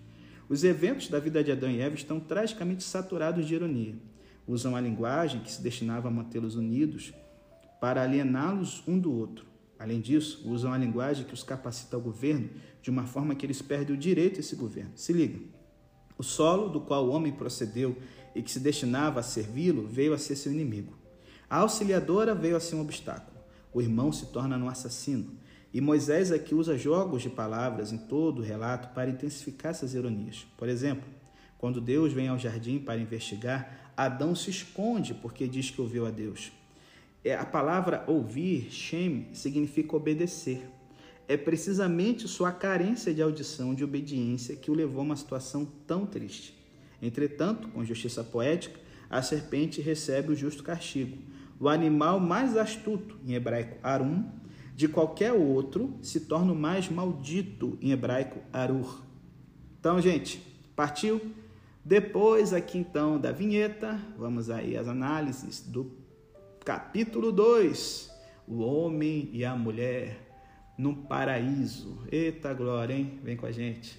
[0.51, 3.95] Os eventos da vida de Adão e Eva estão tragicamente saturados de ironia.
[4.47, 7.15] Usam a linguagem que se destinava a mantê-los unidos
[7.81, 9.47] para aliená-los um do outro.
[9.79, 12.51] Além disso, usam a linguagem que os capacita ao governo
[12.83, 14.93] de uma forma que eles perdem o direito a esse governo.
[14.95, 15.41] Se liga.
[16.19, 17.97] O solo do qual o homem procedeu
[18.35, 21.06] e que se destinava a servi-lo veio a ser seu inimigo.
[21.49, 23.37] A auxiliadora veio a ser um obstáculo.
[23.73, 25.31] O irmão se torna um assassino.
[25.73, 30.47] E Moisés aqui usa jogos de palavras em todo o relato para intensificar essas ironias.
[30.57, 31.07] Por exemplo,
[31.59, 36.11] quando Deus vem ao jardim para investigar, Adão se esconde porque diz que ouviu a
[36.11, 36.51] Deus.
[37.25, 40.69] É, a palavra ouvir, Shem, significa obedecer.
[41.29, 46.07] É precisamente sua carência de audição, de obediência, que o levou a uma situação tão
[46.07, 46.55] triste.
[47.03, 48.79] Entretanto, com justiça poética,
[49.11, 51.19] a serpente recebe o justo castigo.
[51.59, 54.25] O animal mais astuto, em hebraico arum,
[54.75, 59.03] de qualquer outro se torna o mais maldito, em hebraico, arur.
[59.81, 60.39] Então, gente,
[60.77, 61.21] partiu?
[61.83, 65.91] Depois aqui então da vinheta, vamos aí às análises do
[66.65, 68.11] capítulo 2,
[68.47, 70.27] o homem e a mulher
[70.77, 72.03] no paraíso.
[72.13, 73.19] Eita glória, hein?
[73.23, 73.99] Vem com a gente.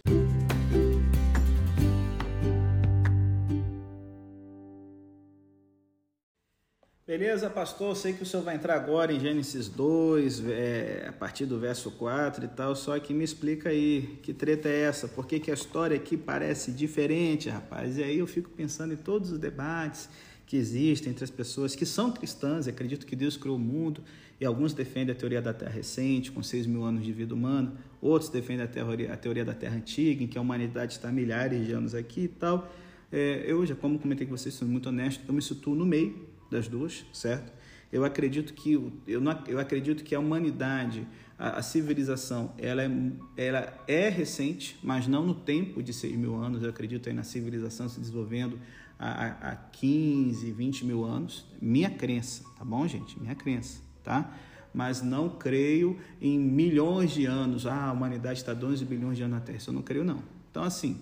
[7.18, 7.96] Beleza, pastor?
[7.96, 11.90] Sei que o senhor vai entrar agora em Gênesis 2, é, a partir do verso
[11.90, 15.08] 4 e tal, só que me explica aí, que treta é essa?
[15.08, 17.98] Por que, que a história aqui parece diferente, rapaz?
[17.98, 20.08] E aí eu fico pensando em todos os debates
[20.46, 24.04] que existem entre as pessoas que são cristãs, acredito que Deus criou o mundo,
[24.40, 27.74] e alguns defendem a teoria da Terra recente, com 6 mil anos de vida humana,
[28.00, 31.12] outros defendem a teoria, a teoria da Terra antiga, em que a humanidade está há
[31.12, 32.72] milhares de anos aqui e tal.
[33.12, 36.27] É, eu já, como comentei com vocês, sou muito honesto, eu me situo no meio,
[36.50, 37.52] das duas, certo?
[37.92, 38.74] Eu acredito que
[39.08, 41.08] eu, não, eu acredito que a humanidade,
[41.40, 42.90] a, a, civilização, ela é,
[43.38, 46.62] ela é recente, mas não no tempo de 6 mil anos.
[46.64, 48.60] Eu acredito aí na civilização se desenvolvendo
[49.00, 51.46] há, há 15, 20 mil anos.
[51.62, 53.18] Minha crença, tá bom, gente?
[53.20, 54.38] Minha crença, tá?
[54.74, 57.66] Mas não creio em milhões de anos.
[57.66, 59.58] Ah, a humanidade está 12 bilhões de anos na Terra.
[59.58, 60.22] Isso eu não creio, não.
[60.52, 61.00] Então, assim,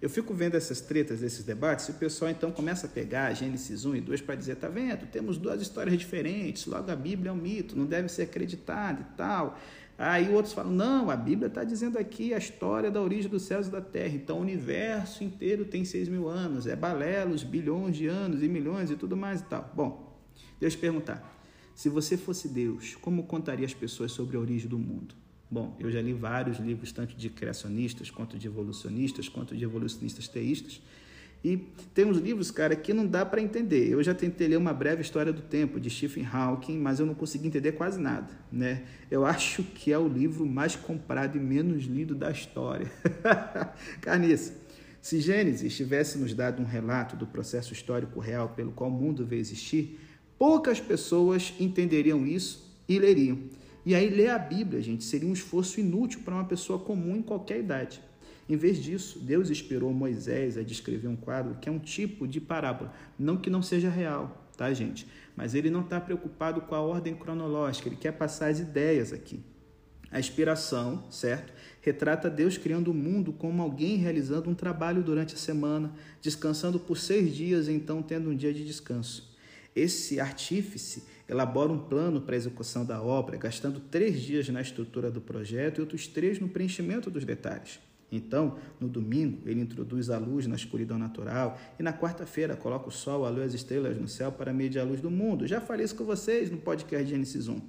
[0.00, 3.84] eu fico vendo essas tretas, esses debates, e o pessoal então começa a pegar Gênesis
[3.84, 7.32] 1 e 2 para dizer, tá vendo, temos duas histórias diferentes, logo a Bíblia é
[7.32, 9.58] um mito, não deve ser acreditada e tal.
[9.98, 13.68] Aí outros falam, não, a Bíblia está dizendo aqui a história da origem dos céus
[13.68, 18.06] e da terra, então o universo inteiro tem 6 mil anos, é balelos, bilhões de
[18.06, 19.72] anos e milhões e tudo mais e tal.
[19.74, 20.20] Bom,
[20.60, 21.34] te perguntar,
[21.74, 25.14] se você fosse Deus, como contaria as pessoas sobre a origem do mundo?
[25.50, 30.26] Bom, eu já li vários livros, tanto de criacionistas, quanto de evolucionistas, quanto de evolucionistas
[30.26, 30.80] teístas.
[31.44, 31.56] E
[31.94, 33.88] tem uns livros, cara, que não dá para entender.
[33.88, 37.14] Eu já tentei ler uma breve história do tempo de Stephen Hawking, mas eu não
[37.14, 38.82] consegui entender quase nada, né?
[39.08, 42.90] Eu acho que é o livro mais comprado e menos lido da história.
[44.02, 44.54] Carniça.
[45.00, 49.24] Se Gênesis tivesse nos dado um relato do processo histórico real pelo qual o mundo
[49.24, 50.00] veio existir,
[50.36, 53.38] poucas pessoas entenderiam isso e leriam.
[53.86, 57.22] E aí, ler a Bíblia, gente, seria um esforço inútil para uma pessoa comum em
[57.22, 58.02] qualquer idade.
[58.48, 62.40] Em vez disso, Deus inspirou Moisés a descrever um quadro que é um tipo de
[62.40, 62.92] parábola.
[63.16, 65.06] Não que não seja real, tá, gente?
[65.36, 69.40] Mas ele não está preocupado com a ordem cronológica, ele quer passar as ideias aqui.
[70.10, 71.52] A inspiração, certo?
[71.80, 76.98] Retrata Deus criando o mundo como alguém realizando um trabalho durante a semana, descansando por
[76.98, 79.32] seis dias então tendo um dia de descanso.
[79.76, 85.10] Esse artífice elabora um plano para a execução da obra, gastando três dias na estrutura
[85.10, 87.80] do projeto e outros três no preenchimento dos detalhes.
[88.10, 92.92] Então, no domingo, ele introduz a luz na escuridão natural e na quarta-feira coloca o
[92.92, 95.46] sol, a luz e as estrelas no céu para medir a luz do mundo.
[95.46, 97.60] Já falei isso com vocês no podcast Gênesis 1.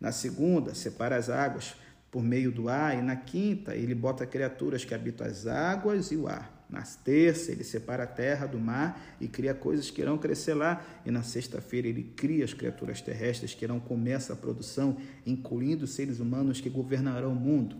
[0.00, 1.74] Na segunda, separa as águas
[2.10, 6.16] por meio do ar e na quinta, ele bota criaturas que habitam as águas e
[6.16, 6.61] o ar.
[6.72, 10.82] Na terça, ele separa a terra do mar e cria coisas que irão crescer lá.
[11.04, 16.18] E na sexta-feira, ele cria as criaturas terrestres que irão começar a produção, incluindo seres
[16.18, 17.76] humanos que governarão o mundo.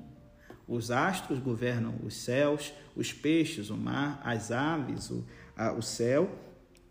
[0.69, 5.25] Os astros governam os céus, os peixes, o mar, as aves, o,
[5.57, 6.31] a, o céu,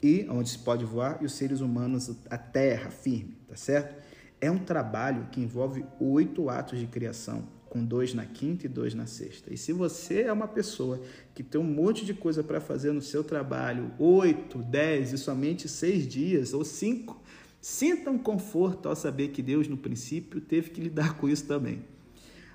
[0.02, 4.02] e onde se pode voar, e os seres humanos, a terra firme, tá certo?
[4.42, 8.94] É um trabalho que envolve oito atos de criação com dois na quinta e dois
[8.94, 9.54] na sexta.
[9.54, 11.02] E se você é uma pessoa
[11.34, 15.70] que tem um monte de coisa para fazer no seu trabalho, oito, dez e somente
[15.70, 17.24] seis dias ou cinco,
[17.62, 21.86] sinta um conforto ao saber que Deus, no princípio, teve que lidar com isso também.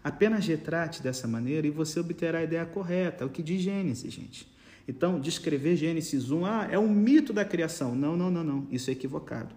[0.05, 4.13] Apenas retrate dessa maneira e você obterá a ideia correta, é o que diz Gênesis,
[4.13, 4.47] gente.
[4.87, 7.95] Então, descrever Gênesis 1, ah, é um mito da criação.
[7.95, 8.69] Não, não, não, não.
[8.71, 9.55] Isso é equivocado.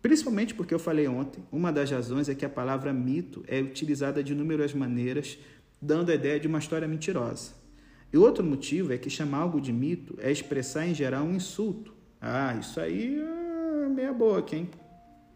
[0.00, 4.22] Principalmente porque eu falei ontem, uma das razões é que a palavra mito é utilizada
[4.22, 5.38] de inúmeras maneiras,
[5.80, 7.52] dando a ideia de uma história mentirosa.
[8.12, 11.92] E outro motivo é que chamar algo de mito é expressar em geral um insulto.
[12.20, 14.70] Ah, isso aí é meia boca, hein?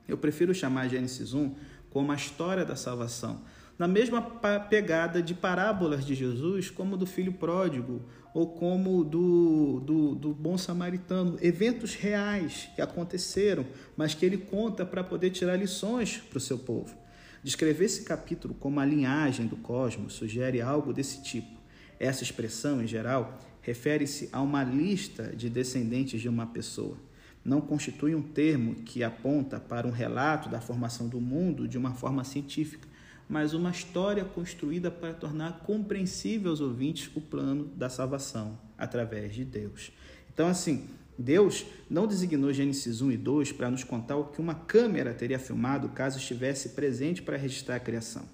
[0.08, 1.54] Eu prefiro chamar Gênesis 1
[1.90, 3.42] como a história da salvação,
[3.78, 8.02] na mesma pegada de parábolas de Jesus, como do filho pródigo
[8.34, 14.86] ou como do, do, do bom samaritano, eventos reais que aconteceram, mas que ele conta
[14.86, 16.96] para poder tirar lições para o seu povo.
[17.42, 21.60] Descrever esse capítulo como a linhagem do cosmos sugere algo desse tipo.
[21.98, 26.96] Essa expressão, em geral, refere-se a uma lista de descendentes de uma pessoa.
[27.44, 31.92] Não constitui um termo que aponta para um relato da formação do mundo de uma
[31.92, 32.91] forma científica
[33.32, 39.42] mas uma história construída para tornar compreensível aos ouvintes o plano da salvação através de
[39.42, 39.90] Deus.
[40.30, 44.54] Então, assim, Deus não designou Gênesis 1 e 2 para nos contar o que uma
[44.54, 48.28] câmera teria filmado caso estivesse presente para registrar a criação.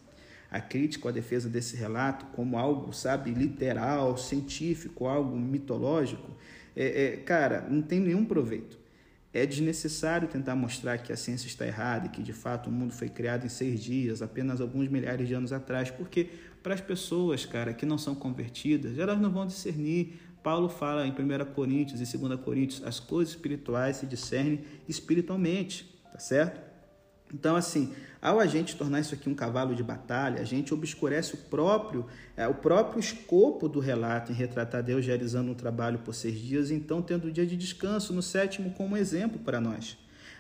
[0.51, 6.33] A crítica ou a defesa desse relato como algo, sabe, literal, científico, algo mitológico,
[6.75, 8.77] é, é, cara, não tem nenhum proveito.
[9.33, 12.93] É desnecessário tentar mostrar que a ciência está errada e que de fato o mundo
[12.93, 16.31] foi criado em seis dias, apenas alguns milhares de anos atrás, porque
[16.63, 20.19] para as pessoas, cara, que não são convertidas, elas não vão discernir.
[20.43, 26.19] Paulo fala em 1 Coríntios e 2 Coríntios, as coisas espirituais se discernem espiritualmente, tá
[26.19, 26.61] certo?
[27.33, 31.35] Então, assim, ao a gente tornar isso aqui um cavalo de batalha, a gente obscurece
[31.35, 36.15] o próprio, é, o próprio escopo do relato em retratar Deus realizando um trabalho por
[36.15, 39.97] seis dias, então tendo o dia de descanso no sétimo como exemplo para nós.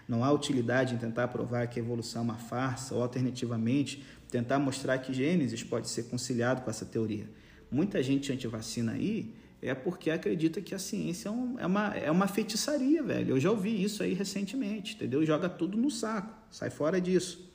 [0.09, 4.59] Não há utilidade em tentar provar que a evolução é uma farsa, ou alternativamente, tentar
[4.59, 7.27] mostrar que Gênesis pode ser conciliado com essa teoria.
[7.71, 12.11] Muita gente anti-vacina aí é porque acredita que a ciência é, um, é, uma, é
[12.11, 13.31] uma feitiçaria, velho.
[13.31, 15.25] Eu já ouvi isso aí recentemente, entendeu?
[15.25, 17.48] Joga tudo no saco, sai fora disso.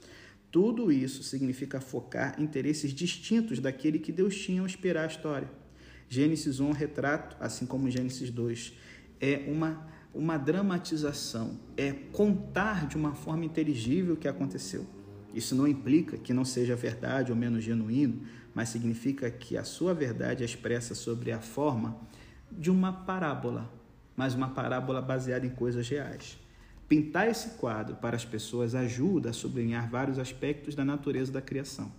[0.54, 5.50] Tudo isso significa focar interesses distintos daquele que Deus tinha ao inspirar a história.
[6.08, 8.74] Gênesis 1 retrato, assim como Gênesis 2,
[9.20, 14.86] é uma, uma dramatização, é contar de uma forma inteligível o que aconteceu.
[15.34, 18.22] Isso não implica que não seja verdade ou menos genuíno,
[18.54, 22.00] mas significa que a sua verdade é expressa sobre a forma
[22.52, 23.74] de uma parábola,
[24.16, 26.43] mas uma parábola baseada em coisas reais.
[26.94, 31.92] Pintar esse quadro para as pessoas ajuda a sublinhar vários aspectos da natureza da criação.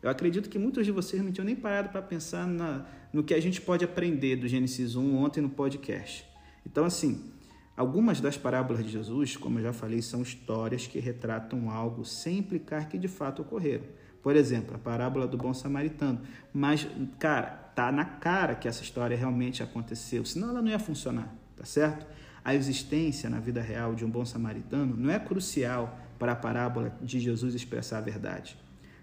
[0.00, 3.34] Eu acredito que muitos de vocês não tinham nem parado para pensar na, no que
[3.34, 6.24] a gente pode aprender do Gênesis 1 ontem no podcast.
[6.64, 7.32] Então, assim,
[7.76, 12.38] algumas das parábolas de Jesus, como eu já falei, são histórias que retratam algo sem
[12.38, 13.86] implicar que de fato ocorreram.
[14.22, 16.20] Por exemplo, a parábola do bom samaritano.
[16.54, 16.86] Mas,
[17.18, 21.64] cara, tá na cara que essa história realmente aconteceu, senão ela não ia funcionar, tá
[21.64, 22.06] certo?
[22.48, 26.96] A existência na vida real de um bom samaritano não é crucial para a parábola
[27.02, 28.56] de Jesus expressar a verdade.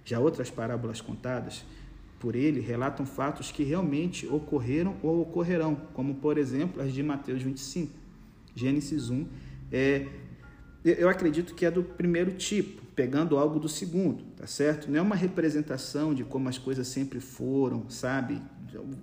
[0.04, 1.64] Já outras parábolas contadas
[2.20, 7.44] por ele relatam fatos que realmente ocorreram ou ocorrerão, como por exemplo as de Mateus
[7.44, 7.94] 25.
[8.56, 9.28] Gênesis 1
[9.72, 10.08] é
[10.84, 14.90] eu acredito que é do primeiro tipo, pegando algo do segundo, tá certo?
[14.90, 18.42] Não é uma representação de como as coisas sempre foram, sabe?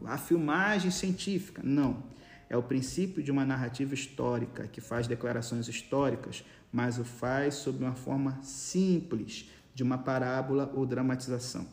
[0.04, 2.10] A filmagem científica, não.
[2.52, 7.82] É o princípio de uma narrativa histórica que faz declarações históricas, mas o faz sob
[7.82, 11.66] uma forma simples, de uma parábola ou dramatização.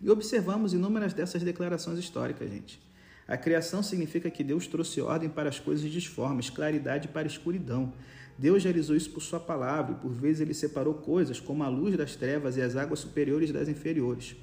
[0.00, 2.80] E observamos inúmeras dessas declarações históricas, gente.
[3.28, 7.92] A criação significa que Deus trouxe ordem para as coisas disformes, claridade para a escuridão.
[8.38, 11.94] Deus realizou isso por sua palavra, e por vezes ele separou coisas como a luz
[11.94, 14.34] das trevas e as águas superiores das inferiores.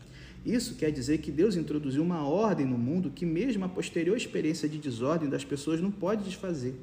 [0.46, 4.68] Isso quer dizer que Deus introduziu uma ordem no mundo que, mesmo a posterior experiência
[4.68, 6.76] de desordem das pessoas, não pode desfazer.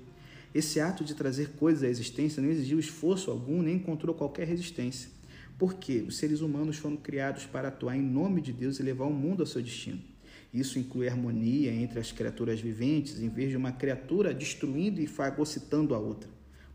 [0.54, 5.10] Esse ato de trazer coisas à existência não exigiu esforço algum nem encontrou qualquer resistência.
[5.58, 9.12] Porque os seres humanos foram criados para atuar em nome de Deus e levar o
[9.12, 10.00] mundo ao seu destino.
[10.52, 15.94] Isso inclui harmonia entre as criaturas viventes, em vez de uma criatura destruindo e fagocitando
[15.94, 16.28] a outra.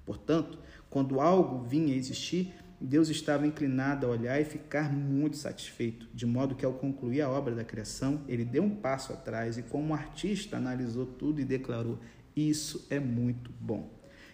[0.05, 0.59] Portanto,
[0.89, 6.25] quando algo vinha a existir, Deus estava inclinado a olhar e ficar muito satisfeito, de
[6.25, 9.93] modo que, ao concluir a obra da criação, ele deu um passo atrás e, como
[9.93, 11.99] artista, analisou tudo e declarou:
[12.35, 13.89] isso é muito bom.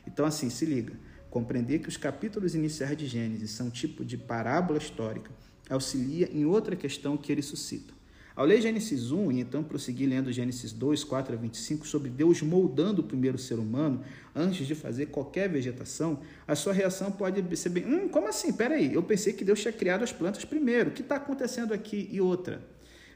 [0.07, 0.93] Então, assim, se liga.
[1.29, 5.31] Compreender que os capítulos iniciais de Gênesis são tipo de parábola histórica
[5.69, 7.93] auxilia em outra questão que ele suscita.
[8.35, 12.41] Ao ler Gênesis 1 e então prosseguir lendo Gênesis 2, 4 a 25 sobre Deus
[12.41, 14.01] moldando o primeiro ser humano
[14.33, 18.53] antes de fazer qualquer vegetação, a sua reação pode ser bem: hum, como assim?
[18.53, 20.89] Peraí, eu pensei que Deus tinha criado as plantas primeiro.
[20.89, 22.09] O que está acontecendo aqui?
[22.11, 22.61] E outra,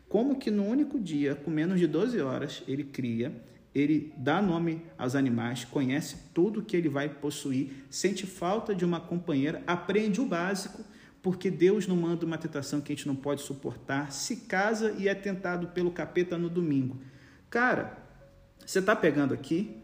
[0.09, 3.31] como que no único dia, com menos de 12 horas, ele cria
[3.75, 9.01] ele dá nome aos animais, conhece tudo que ele vai possuir, sente falta de uma
[9.01, 10.81] companheira, aprende o básico,
[11.25, 15.07] porque Deus não manda uma tentação que a gente não pode suportar, se casa e
[15.07, 16.97] é tentado pelo capeta no domingo.
[17.49, 17.97] Cara,
[18.63, 19.75] você está pegando aqui?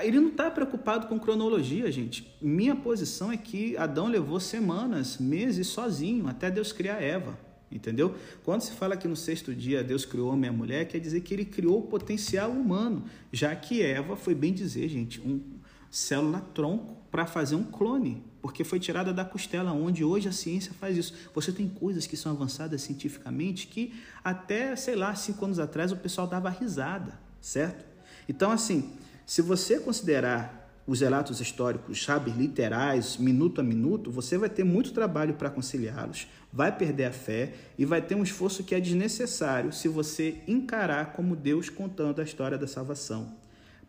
[0.00, 2.34] Ele não está preocupado com cronologia, gente.
[2.40, 7.38] Minha posição é que Adão levou semanas, meses sozinho, até Deus criar Eva.
[7.70, 8.14] Entendeu?
[8.42, 11.34] Quando se fala que no sexto dia Deus criou homem e mulher, quer dizer que
[11.34, 15.42] ele criou o potencial humano, já que Eva foi bem dizer, gente, um
[15.90, 20.72] célula tronco para fazer um clone, porque foi tirada da costela, onde hoje a ciência
[20.78, 21.14] faz isso.
[21.34, 23.92] Você tem coisas que são avançadas cientificamente que
[24.24, 27.84] até, sei lá, cinco anos atrás o pessoal dava risada, certo?
[28.28, 28.90] Então, assim,
[29.26, 34.92] se você considerar os relatos históricos, sabe, literais, minuto a minuto, você vai ter muito
[34.92, 39.72] trabalho para conciliá-los, vai perder a fé e vai ter um esforço que é desnecessário
[39.72, 43.36] se você encarar como Deus contando a história da salvação.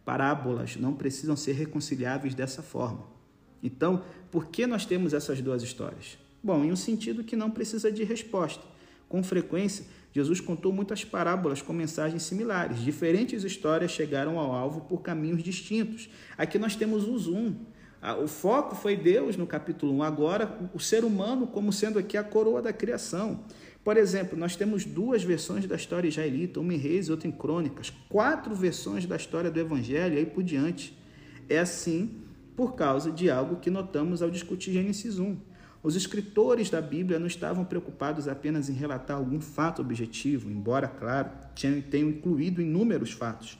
[0.05, 3.20] Parábolas não precisam ser reconciliáveis dessa forma.
[3.63, 6.17] Então, por que nós temos essas duas histórias?
[6.43, 8.63] Bom, em um sentido que não precisa de resposta.
[9.07, 12.79] Com frequência, Jesus contou muitas parábolas com mensagens similares.
[12.79, 16.09] Diferentes histórias chegaram ao alvo por caminhos distintos.
[16.37, 17.55] Aqui nós temos o zoom.
[18.23, 22.23] O foco foi Deus no capítulo 1, agora o ser humano como sendo aqui a
[22.23, 23.43] coroa da criação.
[23.83, 27.31] Por exemplo, nós temos duas versões da história israelita, uma em Reis e outra em
[27.31, 30.97] Crônicas, quatro versões da história do Evangelho e aí por diante.
[31.47, 32.21] É assim
[32.61, 35.35] por causa de algo que notamos ao discutir Gênesis 1.
[35.81, 41.31] Os escritores da Bíblia não estavam preocupados apenas em relatar algum fato objetivo, embora, claro,
[41.89, 43.57] tenham incluído inúmeros fatos.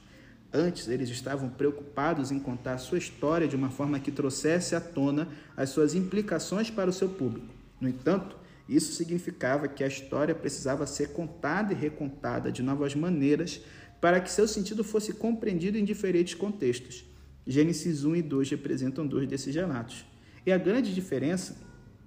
[0.52, 5.26] Antes, eles estavam preocupados em contar sua história de uma forma que trouxesse à tona
[5.56, 7.52] as suas implicações para o seu público.
[7.80, 8.36] No entanto,
[8.68, 13.62] isso significava que a história precisava ser contada e recontada de novas maneiras
[14.00, 17.10] para que seu sentido fosse compreendido em diferentes contextos.
[17.46, 20.04] Gênesis 1 e 2 representam dois desses relatos.
[20.46, 21.56] E a grande diferença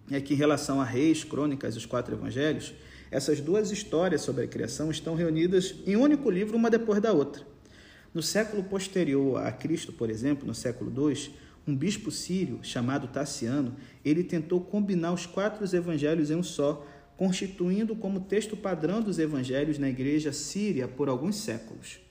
[0.10, 2.74] é que, em relação a Reis, Crônicas e os quatro evangelhos,
[3.12, 7.12] essas duas histórias sobre a criação estão reunidas em um único livro, uma depois da
[7.12, 7.46] outra.
[8.14, 11.34] No século posterior a Cristo, por exemplo, no século II,
[11.68, 16.86] um bispo sírio chamado Tassiano, ele tentou combinar os quatro evangelhos em um só,
[17.18, 22.05] constituindo como texto padrão dos evangelhos na igreja síria por alguns séculos.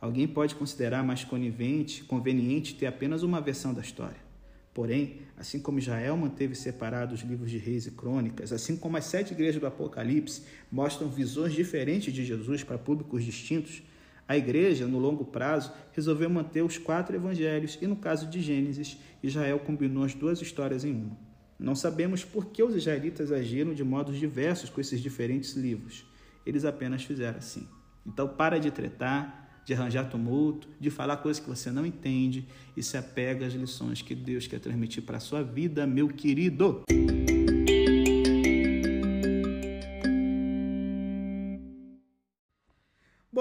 [0.00, 4.28] Alguém pode considerar mais conivente, conveniente ter apenas uma versão da história.
[4.72, 9.06] Porém, assim como Israel manteve separados os livros de reis e crônicas, assim como as
[9.06, 13.82] sete igrejas do Apocalipse mostram visões diferentes de Jesus para públicos distintos,
[14.28, 18.98] a igreja, no longo prazo, resolveu manter os quatro evangelhos e, no caso de Gênesis,
[19.22, 21.18] Israel combinou as duas histórias em uma.
[21.58, 26.04] Não sabemos por que os israelitas agiram de modos diversos com esses diferentes livros.
[26.46, 27.66] Eles apenas fizeram assim.
[28.06, 32.82] Então, para de tretar, de arranjar tumulto, de falar coisas que você não entende e
[32.82, 36.84] se apega às lições que Deus quer transmitir para a sua vida, meu querido.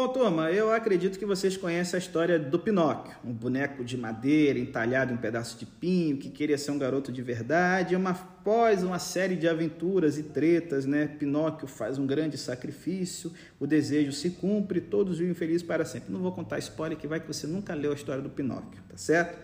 [0.07, 4.57] Bom, turma, eu acredito que vocês conhecem a história do Pinóquio, um boneco de madeira
[4.57, 7.93] entalhado em um pedaço de pinho que queria ser um garoto de verdade.
[7.93, 13.67] Uma, após uma série de aventuras e tretas, né, Pinóquio faz um grande sacrifício, o
[13.67, 16.13] desejo se cumpre, todos vivem felizes para sempre.
[16.13, 18.95] Não vou contar spoiler que vai que você nunca leu a história do Pinóquio, tá
[18.95, 19.37] certo?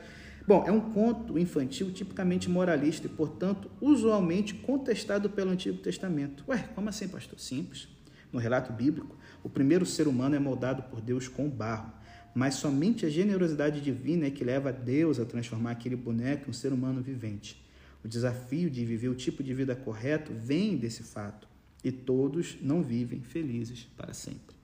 [0.47, 6.41] Bom, é um conto infantil tipicamente moralista e, portanto, usualmente contestado pelo Antigo Testamento.
[6.47, 7.37] Ué, como assim, pastor?
[7.37, 7.89] Simples.
[8.31, 11.91] No relato bíblico, o primeiro ser humano é moldado por Deus com barro.
[12.35, 16.53] mas somente a generosidade divina é que leva Deus a transformar aquele boneco em um
[16.53, 17.63] ser humano vivente.
[18.03, 21.47] O desafio de viver o tipo de vida correto vem desse fato,
[21.83, 24.55] e todos não vivem felizes para sempre.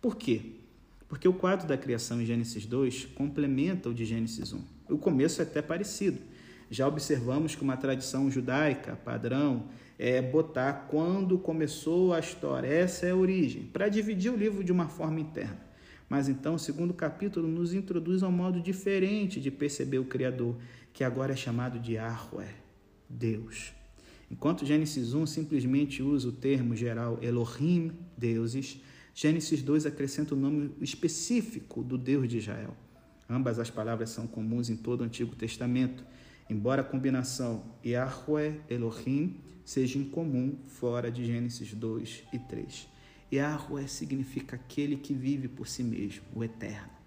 [0.00, 0.52] Por quê?
[1.08, 4.60] Porque o quadro da criação em Gênesis 2 complementa o de Gênesis 1.
[4.90, 6.20] O começo é até parecido.
[6.70, 9.68] Já observamos que uma tradição judaica padrão
[9.98, 14.70] é botar quando começou a história, essa é a origem, para dividir o livro de
[14.70, 15.60] uma forma interna.
[16.08, 20.56] Mas então o segundo capítulo nos introduz a um modo diferente de perceber o Criador,
[20.92, 22.54] que agora é chamado de Yahweh,
[23.08, 23.72] Deus.
[24.30, 28.80] Enquanto Gênesis 1 simplesmente usa o termo geral Elohim, deuses,
[29.14, 32.76] Gênesis 2 acrescenta o nome específico do Deus de Israel.
[33.28, 36.04] Ambas as palavras são comuns em todo o Antigo Testamento,
[36.48, 42.88] embora a combinação Yahweh Elohim seja incomum fora de Gênesis 2 e 3.
[43.32, 46.98] Yahweh significa aquele que vive por si mesmo, o eterno.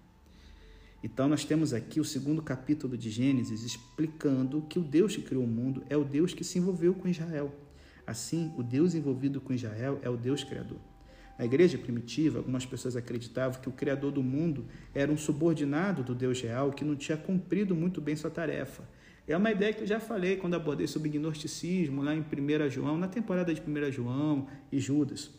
[1.02, 5.42] Então, nós temos aqui o segundo capítulo de Gênesis explicando que o Deus que criou
[5.42, 7.52] o mundo é o Deus que se envolveu com Israel.
[8.06, 10.78] Assim, o Deus envolvido com Israel é o Deus criador.
[11.36, 16.14] Na igreja primitiva, algumas pessoas acreditavam que o Criador do mundo era um subordinado do
[16.14, 18.84] Deus real que não tinha cumprido muito bem sua tarefa.
[19.26, 22.98] É uma ideia que eu já falei quando abordei sobre gnosticismo, lá em 1 João,
[22.98, 25.30] na temporada de 1 João e Judas.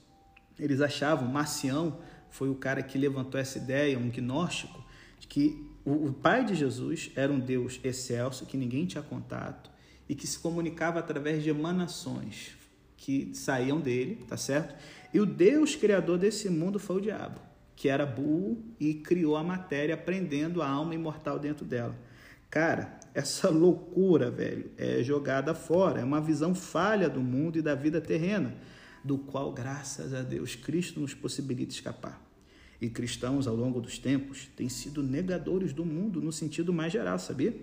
[0.57, 4.83] Eles achavam, Marcião foi o cara que levantou essa ideia, um gnóstico,
[5.19, 9.69] de que o pai de Jesus era um Deus excelso, que ninguém tinha contato,
[10.07, 12.55] e que se comunicava através de emanações
[12.95, 14.75] que saíam dele, tá certo?
[15.13, 17.41] E o Deus criador desse mundo foi o diabo,
[17.75, 21.95] que era burro e criou a matéria, prendendo a alma imortal dentro dela.
[22.49, 27.75] Cara, essa loucura, velho, é jogada fora, é uma visão falha do mundo e da
[27.75, 28.55] vida terrena,
[29.03, 32.21] do qual, graças a Deus, Cristo nos possibilita escapar.
[32.81, 37.19] E cristãos, ao longo dos tempos, têm sido negadores do mundo no sentido mais geral,
[37.19, 37.55] sabia?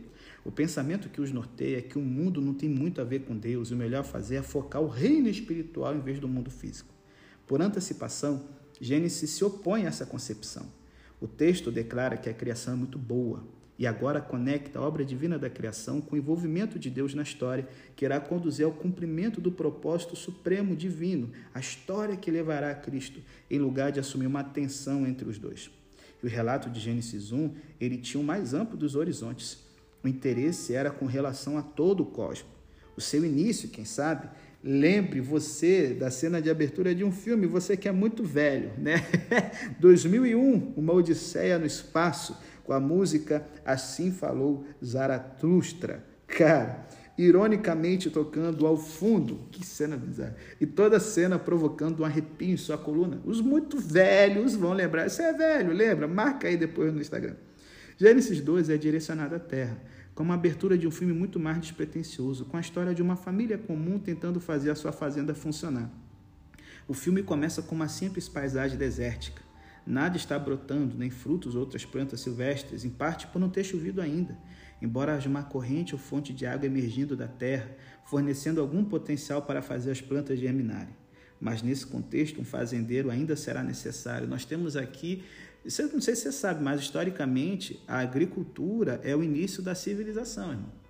[0.45, 3.37] O pensamento que os norteia é que o mundo não tem muito a ver com
[3.37, 6.95] Deus e o melhor fazer é focar o reino espiritual em vez do mundo físico.
[7.47, 8.47] Por antecipação,
[8.81, 10.67] Gênesis se opõe a essa concepção.
[11.21, 13.45] O texto declara que a criação é muito boa
[13.81, 17.66] e agora conecta a obra divina da criação com o envolvimento de Deus na história,
[17.97, 23.22] que irá conduzir ao cumprimento do propósito supremo divino, a história que levará a Cristo,
[23.51, 25.70] em lugar de assumir uma tensão entre os dois.
[26.22, 29.64] E o relato de Gênesis 1, ele tinha o mais amplo dos horizontes.
[30.05, 32.53] O interesse era com relação a todo o cosmos.
[32.95, 34.28] O seu início, quem sabe,
[34.62, 39.07] Lembre você da cena de abertura de um filme, você que é muito velho, né?
[39.81, 42.37] 2001, Uma Odisseia no Espaço,
[42.71, 46.07] com a música Assim Falou Zaratustra.
[46.25, 46.87] Cara,
[47.18, 50.37] ironicamente tocando ao fundo, que cena bizarra.
[50.61, 53.21] E toda a cena provocando um arrepio em sua coluna.
[53.25, 55.11] Os muito velhos vão lembrar.
[55.11, 56.07] Você é velho, lembra?
[56.07, 57.35] Marca aí depois no Instagram.
[57.99, 59.77] Gênesis 12 é direcionado à Terra
[60.14, 63.57] como a abertura de um filme muito mais despretensioso, com a história de uma família
[63.57, 65.91] comum tentando fazer a sua fazenda funcionar.
[66.87, 69.50] O filme começa com uma simples paisagem desértica.
[69.87, 74.01] Nada está brotando, nem frutos ou outras plantas silvestres, em parte por não ter chovido
[74.01, 74.39] ainda,
[74.81, 77.70] embora haja uma corrente ou fonte de água emergindo da terra,
[78.05, 80.95] fornecendo algum potencial para fazer as plantas germinarem.
[81.41, 84.28] Mas nesse contexto, um fazendeiro ainda será necessário.
[84.28, 85.24] Nós temos aqui
[85.93, 90.81] não sei se você sabe, mas historicamente a agricultura é o início da civilização, irmão.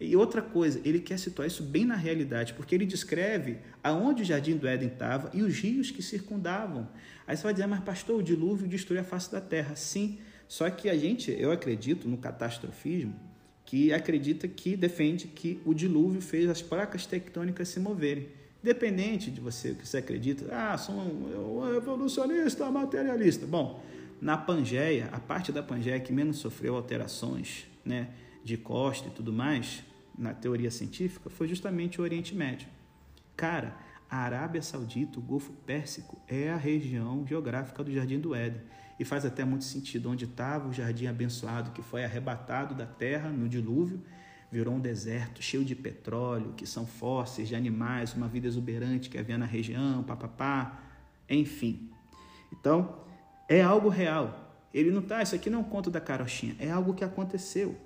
[0.00, 4.24] E outra coisa, ele quer situar isso bem na realidade, porque ele descreve aonde o
[4.24, 6.88] jardim do Éden estava e os rios que circundavam.
[7.26, 9.74] Aí você vai dizer, mas pastor, o dilúvio destruiu a face da terra.
[9.76, 13.14] Sim, só que a gente, eu acredito no catastrofismo,
[13.64, 18.28] que acredita que defende que o dilúvio fez as placas tectônicas se moverem.
[18.62, 23.46] Independente de você que você acredita, ah, sou um evolucionista, materialista.
[23.46, 23.82] Bom,
[24.20, 28.08] na Pangeia, a parte da Pangeia que menos sofreu alterações né,
[28.42, 29.82] de costa e tudo mais,
[30.16, 32.68] na teoria científica, foi justamente o Oriente Médio.
[33.36, 33.76] Cara,
[34.10, 38.60] a Arábia Saudita, o Golfo Pérsico, é a região geográfica do Jardim do Éden.
[38.98, 40.10] E faz até muito sentido.
[40.10, 44.00] Onde estava o jardim abençoado, que foi arrebatado da terra no dilúvio,
[44.50, 49.18] virou um deserto cheio de petróleo, que são fósseis de animais, uma vida exuberante que
[49.18, 50.80] havia na região, papapá,
[51.28, 51.90] enfim.
[52.52, 53.00] Então,
[53.48, 54.56] é algo real.
[54.72, 57.76] Ele não está, isso aqui não é um conto da carochinha, é algo que aconteceu.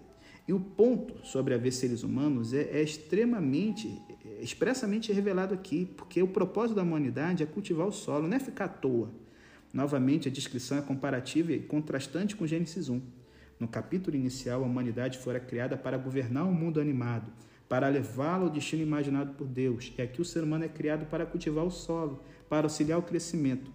[0.47, 4.01] E o ponto sobre haver seres humanos é, é extremamente,
[4.41, 8.67] expressamente revelado aqui, porque o propósito da humanidade é cultivar o solo, não é ficar
[8.67, 9.11] à toa.
[9.73, 13.01] Novamente, a descrição é comparativa e contrastante com Gênesis 1.
[13.61, 17.31] No capítulo inicial, a humanidade fora criada para governar o um mundo animado,
[17.69, 19.93] para levá-lo ao destino imaginado por Deus.
[19.99, 23.71] E aqui o ser humano é criado para cultivar o solo, para auxiliar o crescimento.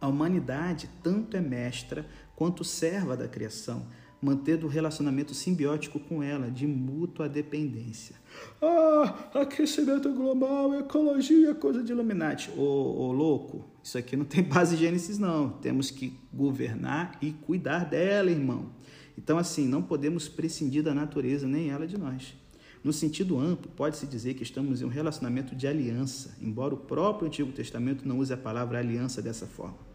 [0.00, 3.88] A humanidade tanto é mestra quanto serva da criação,
[4.20, 8.16] mantendo um relacionamento simbiótico com ela, de mútua dependência.
[8.60, 12.50] Ah, aquecimento global, ecologia, coisa de Illuminati.
[12.56, 15.50] Ô, ô louco, isso aqui não tem base Gênesis, não.
[15.50, 18.70] Temos que governar e cuidar dela, irmão.
[19.16, 22.34] Então, assim, não podemos prescindir da natureza, nem ela de nós.
[22.82, 27.26] No sentido amplo, pode-se dizer que estamos em um relacionamento de aliança, embora o próprio
[27.26, 29.87] Antigo Testamento não use a palavra aliança dessa forma.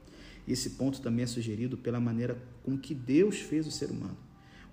[0.47, 4.17] Esse ponto também é sugerido pela maneira com que Deus fez o ser humano.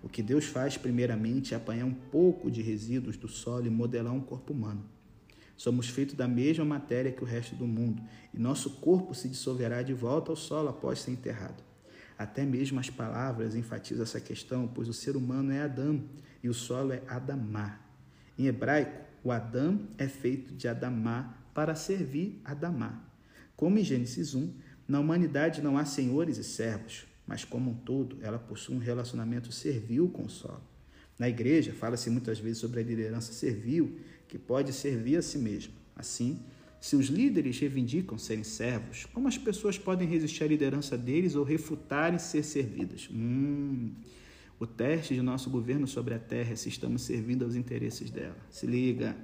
[0.02, 4.14] O que Deus faz, primeiramente, é apanhar um pouco de resíduos do solo e modelar
[4.14, 4.84] um corpo humano.
[5.56, 8.02] Somos feitos da mesma matéria que o resto do mundo,
[8.32, 11.62] e nosso corpo se dissolverá de volta ao solo após ser enterrado.
[12.16, 16.02] Até mesmo as palavras enfatizam essa questão, pois o ser humano é Adão
[16.42, 17.78] e o solo é Adamá.
[18.38, 23.04] Em hebraico, o Adão é feito de Adamá para servir Adamá.
[23.54, 24.54] Como em Gênesis 1,
[24.90, 29.52] na humanidade não há senhores e servos, mas como um todo, ela possui um relacionamento
[29.52, 30.62] servil com o solo.
[31.16, 35.74] Na igreja, fala-se muitas vezes sobre a liderança servil, que pode servir a si mesma.
[35.94, 36.40] Assim,
[36.80, 41.44] se os líderes reivindicam serem servos, como as pessoas podem resistir à liderança deles ou
[41.44, 43.08] refutarem ser servidas?
[43.12, 43.92] Hum,
[44.58, 48.36] o teste de nosso governo sobre a terra é se estamos servindo aos interesses dela.
[48.50, 49.16] Se liga.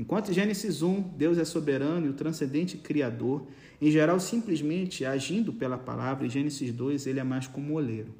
[0.00, 3.46] Enquanto Gênesis 1, Deus é soberano e o transcendente criador,
[3.78, 8.14] em geral simplesmente agindo pela palavra, em Gênesis 2 ele é mais como oleiro.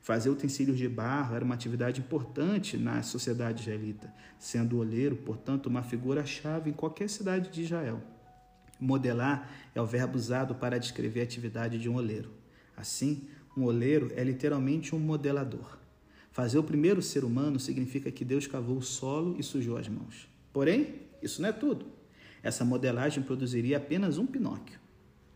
[0.00, 5.82] Fazer utensílios de barro era uma atividade importante na sociedade israelita, sendo oleiro, portanto, uma
[5.82, 8.00] figura-chave em qualquer cidade de Israel.
[8.78, 12.30] Modelar é o verbo usado para descrever a atividade de um oleiro.
[12.76, 13.24] Assim,
[13.56, 15.78] um oleiro é literalmente um modelador.
[16.30, 20.32] Fazer o primeiro ser humano significa que Deus cavou o solo e sujou as mãos.
[20.52, 21.86] Porém, isso não é tudo.
[22.42, 24.78] Essa modelagem produziria apenas um Pinóquio.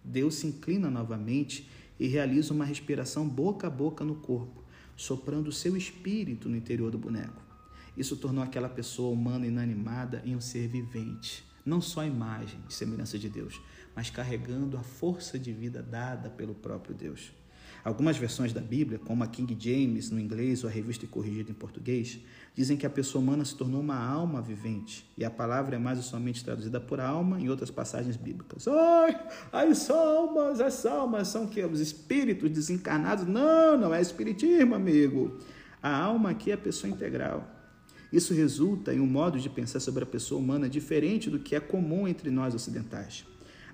[0.04, 1.68] Deus se inclina novamente
[1.98, 4.62] e realiza uma respiração boca a boca no corpo,
[4.96, 7.42] soprando o seu espírito no interior do boneco.
[7.96, 13.18] Isso tornou aquela pessoa humana inanimada em um ser vivente, não só imagem e semelhança
[13.18, 13.60] de Deus,
[13.94, 17.32] mas carregando a força de vida dada pelo próprio Deus.
[17.88, 21.54] Algumas versões da Bíblia, como a King James no inglês ou a revista corrigida em
[21.54, 22.18] português,
[22.54, 25.98] dizem que a pessoa humana se tornou uma alma vivente, e a palavra é mais
[26.00, 28.68] somente traduzida por alma em outras passagens bíblicas.
[28.68, 29.18] Ai,
[29.50, 33.26] as almas, as almas são que os espíritos desencarnados?
[33.26, 35.38] Não, não é espiritismo, amigo.
[35.82, 37.48] A alma aqui é a pessoa integral.
[38.12, 41.60] Isso resulta em um modo de pensar sobre a pessoa humana diferente do que é
[41.60, 43.24] comum entre nós ocidentais.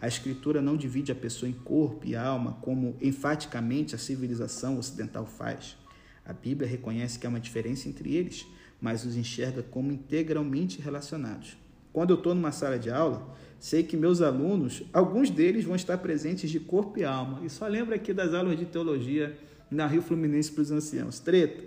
[0.01, 5.27] A Escritura não divide a pessoa em corpo e alma como enfaticamente a civilização ocidental
[5.27, 5.77] faz.
[6.25, 8.47] A Bíblia reconhece que há uma diferença entre eles,
[8.81, 11.57] mas os enxerga como integralmente relacionados.
[11.93, 15.97] Quando eu estou numa sala de aula, sei que meus alunos, alguns deles vão estar
[15.99, 17.41] presentes de corpo e alma.
[17.45, 19.39] E só lembra aqui das aulas de teologia
[19.71, 21.21] na Rio Fluminense para os anciãos.
[21.21, 21.63] Treta.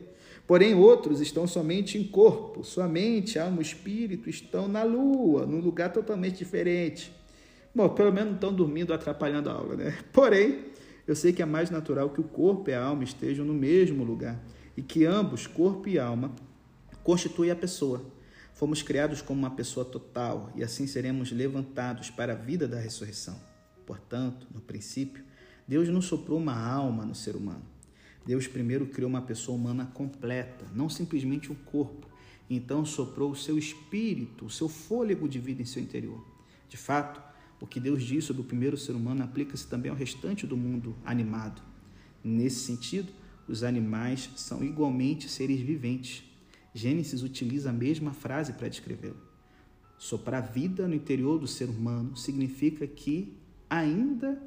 [0.46, 5.60] Porém, outros estão somente em corpo, sua mente, alma e espírito estão na lua, num
[5.60, 7.12] lugar totalmente diferente.
[7.78, 9.96] Bom, pelo menos não estão dormindo atrapalhando a aula, né?
[10.12, 10.66] Porém,
[11.06, 14.04] eu sei que é mais natural que o corpo e a alma estejam no mesmo
[14.04, 14.44] lugar
[14.76, 16.32] e que ambos, corpo e alma,
[17.04, 18.04] constitui a pessoa.
[18.56, 23.40] Fomos criados como uma pessoa total e assim seremos levantados para a vida da ressurreição.
[23.86, 25.24] Portanto, no princípio,
[25.68, 27.62] Deus não soprou uma alma no ser humano.
[28.26, 32.08] Deus primeiro criou uma pessoa humana completa, não simplesmente um corpo.
[32.50, 36.26] Então soprou o seu espírito, o seu fôlego de vida em seu interior.
[36.68, 37.27] De fato,
[37.60, 40.96] o que Deus diz sobre o primeiro ser humano aplica-se também ao restante do mundo
[41.06, 41.62] animado.
[42.24, 43.12] Nesse sentido,
[43.48, 46.24] os animais são igualmente seres viventes,
[46.78, 49.18] Gênesis utiliza a mesma frase para descrevê-lo.
[49.98, 53.36] Soprar vida no interior do ser humano significa que
[53.68, 54.40] ainda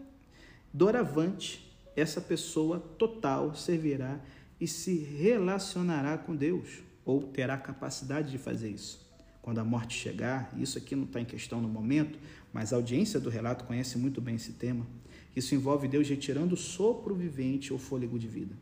[0.73, 4.21] doravante essa pessoa total servirá
[4.61, 9.05] e se relacionará com Deus, ou terá capacidade de fazer isso.
[9.43, 12.17] Quando a morte chegar, isso aqui não está em questão no momento,
[12.53, 14.87] mas a audiência do relato conhece muito bem esse tema.
[15.35, 18.55] Isso envolve Deus retirando o sopro vivente ou fôlego de vida.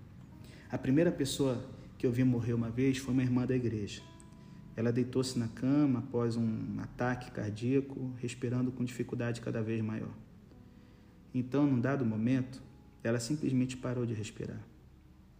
[0.71, 1.65] A primeira pessoa
[1.97, 4.03] que eu vi morrer uma vez foi uma irmã da igreja.
[4.77, 10.15] Ela deitou-se na cama após um ataque cardíaco, respirando com dificuldade cada vez maior.
[11.35, 12.63] Então, num dado momento,
[13.03, 14.61] ela simplesmente parou de respirar.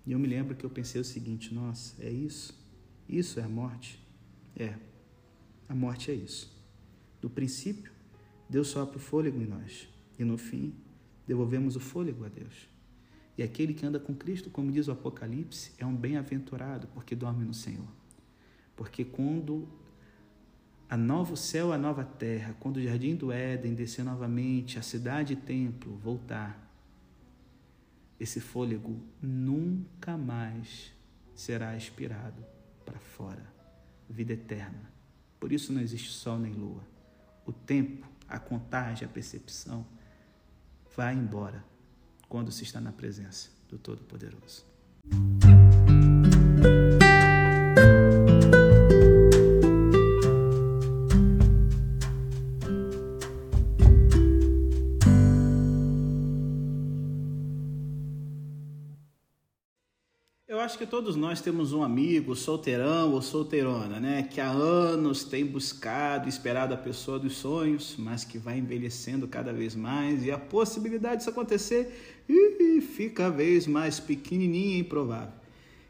[0.07, 2.59] E eu me lembro que eu pensei o seguinte: nossa, é isso?
[3.09, 4.03] Isso é a morte?
[4.57, 4.75] É,
[5.69, 6.51] a morte é isso.
[7.21, 7.93] Do princípio,
[8.49, 9.89] Deus sopra o fôlego em nós,
[10.19, 10.75] e no fim,
[11.27, 12.69] devolvemos o fôlego a Deus.
[13.37, 17.45] E aquele que anda com Cristo, como diz o Apocalipse, é um bem-aventurado, porque dorme
[17.45, 17.87] no Senhor.
[18.75, 19.69] Porque quando
[20.89, 25.35] a novo céu, a nova terra, quando o jardim do Éden descer novamente, a cidade
[25.35, 26.67] e templo voltar,
[28.19, 30.93] esse fôlego nunca mais
[31.35, 32.43] será expirado
[32.85, 33.47] para fora.
[34.09, 34.91] Vida eterna.
[35.39, 36.83] Por isso não existe sol nem lua.
[37.47, 39.87] O tempo, a contagem, a percepção
[40.97, 41.65] vai embora
[42.29, 44.67] quando se está na presença do Todo-Poderoso.
[60.69, 64.29] Acho que todos nós temos um amigo, solteirão ou solteirona, né?
[64.31, 69.51] Que há anos tem buscado, esperado a pessoa dos sonhos, mas que vai envelhecendo cada
[69.51, 71.91] vez mais e a possibilidade disso acontecer
[72.83, 75.33] fica cada vez mais pequenininha e improvável.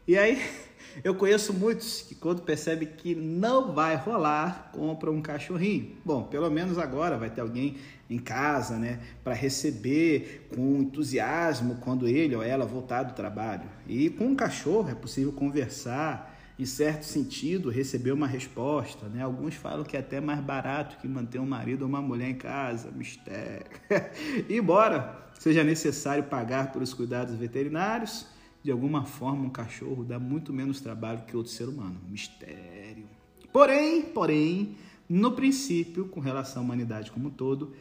[0.07, 0.41] E aí,
[1.03, 5.95] eu conheço muitos que quando percebe que não vai rolar, compram um cachorrinho.
[6.03, 7.77] Bom, pelo menos agora vai ter alguém
[8.09, 13.69] em casa, né, para receber com entusiasmo quando ele ou ela voltar do trabalho.
[13.87, 19.23] E com um cachorro é possível conversar, em certo sentido, receber uma resposta, né?
[19.23, 22.35] Alguns falam que é até mais barato que manter um marido ou uma mulher em
[22.35, 23.65] casa, mistério.
[24.49, 28.25] Embora seja necessário pagar pelos cuidados veterinários,
[28.63, 33.05] de alguma forma um cachorro dá muito menos trabalho que outro ser humano, mistério.
[33.51, 34.75] Porém, porém,
[35.07, 37.73] no princípio, com relação à humanidade como um todo,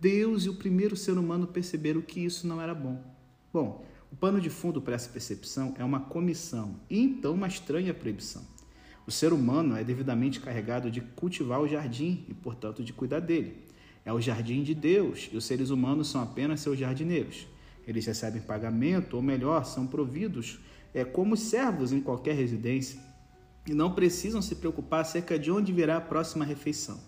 [0.00, 3.00] Deus e o primeiro ser humano perceberam que isso não era bom.
[3.52, 7.94] Bom, o pano de fundo para essa percepção é uma comissão e então uma estranha
[7.94, 8.42] proibição.
[9.06, 13.56] O ser humano é devidamente carregado de cultivar o jardim e, portanto, de cuidar dele.
[14.04, 17.46] É o jardim de Deus e os seres humanos são apenas seus jardineiros.
[17.86, 20.58] Eles recebem pagamento, ou melhor, são providos
[20.92, 23.00] é, como servos em qualquer residência
[23.66, 27.00] e não precisam se preocupar acerca de onde virá a próxima refeição.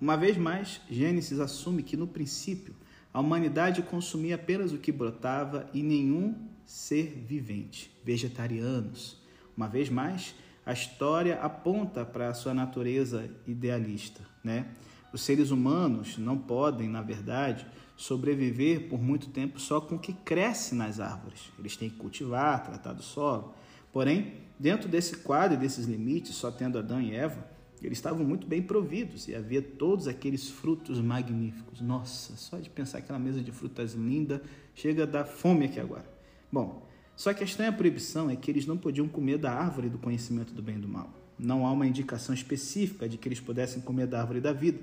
[0.00, 2.74] Uma vez mais, Gênesis assume que no princípio
[3.12, 6.34] a humanidade consumia apenas o que brotava e nenhum
[6.64, 9.20] ser vivente, vegetarianos.
[9.56, 10.34] Uma vez mais,
[10.64, 14.68] a história aponta para a sua natureza idealista, né?
[15.12, 17.66] Os seres humanos não podem, na verdade,
[18.00, 21.52] sobreviver por muito tempo só com o que cresce nas árvores.
[21.58, 23.54] Eles têm que cultivar, tratar do solo.
[23.92, 27.46] Porém, dentro desse quadro e desses limites, só tendo Adão e Eva,
[27.82, 31.82] eles estavam muito bem providos e havia todos aqueles frutos magníficos.
[31.82, 34.42] Nossa, só de pensar aquela mesa de frutas linda,
[34.74, 36.10] chega a dar fome aqui agora.
[36.50, 39.98] Bom, só que a estranha proibição é que eles não podiam comer da árvore do
[39.98, 41.12] conhecimento do bem e do mal.
[41.38, 44.80] Não há uma indicação específica de que eles pudessem comer da árvore da vida,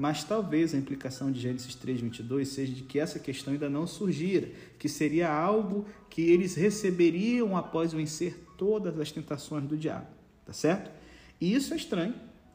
[0.00, 4.48] mas talvez a implicação de Gênesis 3:22 seja de que essa questão ainda não surgira,
[4.78, 10.06] que seria algo que eles receberiam após vencer todas as tentações do diabo,
[10.46, 10.90] tá certo?
[11.38, 12.14] E isso é estranho,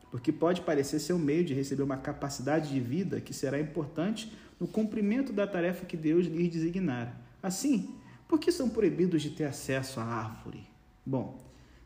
[0.10, 4.34] porque pode parecer ser um meio de receber uma capacidade de vida que será importante
[4.60, 7.16] no cumprimento da tarefa que Deus lhes designara.
[7.44, 7.94] Assim,
[8.28, 10.64] por que são proibidos de ter acesso à árvore?
[11.06, 11.40] Bom,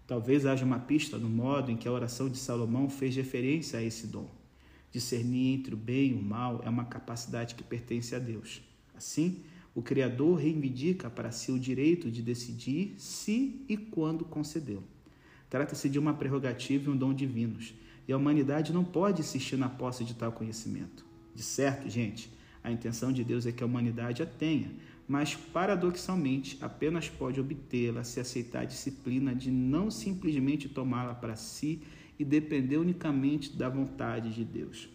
[0.08, 3.84] talvez haja uma pista no modo em que a oração de Salomão fez referência a
[3.84, 4.39] esse dom.
[4.92, 8.62] Discernir entre o bem e o mal é uma capacidade que pertence a Deus.
[8.96, 9.44] Assim,
[9.76, 14.84] o Criador reivindica para si o direito de decidir se e quando concedê-lo.
[15.50, 17.74] Trata-se de uma prerrogativa e um dom divinos
[18.10, 21.06] e a humanidade não pode insistir na posse de tal conhecimento.
[21.36, 22.32] De certo, gente,
[22.64, 24.72] a intenção de Deus é que a humanidade a tenha,
[25.08, 31.84] mas paradoxalmente apenas pode obtê-la se aceitar a disciplina de não simplesmente tomá-la para si
[32.20, 34.90] e depender unicamente da vontade de Deus.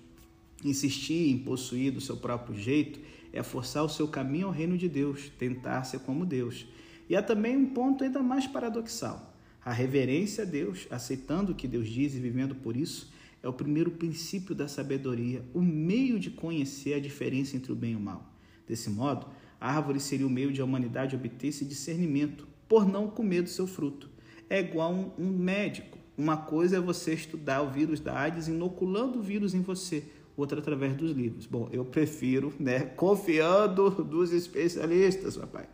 [0.62, 3.00] Insistir em possuir do seu próprio jeito
[3.32, 6.66] é forçar o seu caminho ao reino de Deus, tentar ser como Deus.
[7.08, 9.34] E há também um ponto ainda mais paradoxal.
[9.64, 13.10] A reverência a Deus, aceitando o que Deus diz e vivendo por isso,
[13.42, 17.92] é o primeiro princípio da sabedoria, o meio de conhecer a diferença entre o bem
[17.92, 18.32] e o mal.
[18.66, 19.26] Desse modo,
[19.60, 23.50] a árvore seria o meio de a humanidade obter esse discernimento, por não comer do
[23.50, 24.08] seu fruto.
[24.48, 25.98] É igual um, um médico.
[26.16, 30.04] Uma coisa é você estudar o vírus da AIDS inoculando o vírus em você,
[30.36, 31.46] outra através dos livros.
[31.46, 35.68] Bom, eu prefiro, né, confiando dos especialistas, papai.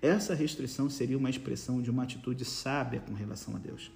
[0.00, 3.92] Essa restrição seria uma expressão de uma atitude sábia com relação a Deus.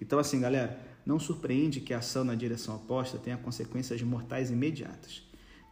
[0.00, 5.22] Então, assim, galera, não surpreende que a ação na direção oposta tenha consequências mortais imediatas.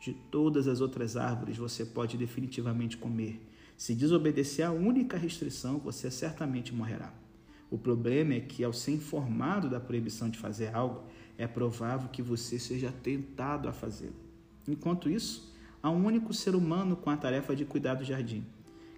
[0.00, 3.46] De todas as outras árvores você pode definitivamente comer.
[3.76, 7.12] Se desobedecer à única restrição, você certamente morrerá.
[7.70, 11.04] O problema é que, ao ser informado da proibição de fazer algo,
[11.38, 14.16] é provável que você seja tentado a fazê-lo.
[14.66, 18.44] Enquanto isso, há um único ser humano com a tarefa de cuidar do jardim.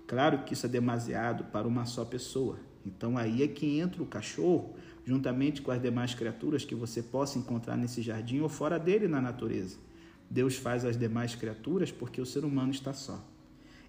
[0.07, 2.59] Claro que isso é demasiado para uma só pessoa.
[2.85, 7.39] Então aí é que entra o cachorro, juntamente com as demais criaturas que você possa
[7.39, 9.77] encontrar nesse jardim ou fora dele na natureza.
[10.29, 13.23] Deus faz as demais criaturas porque o ser humano está só.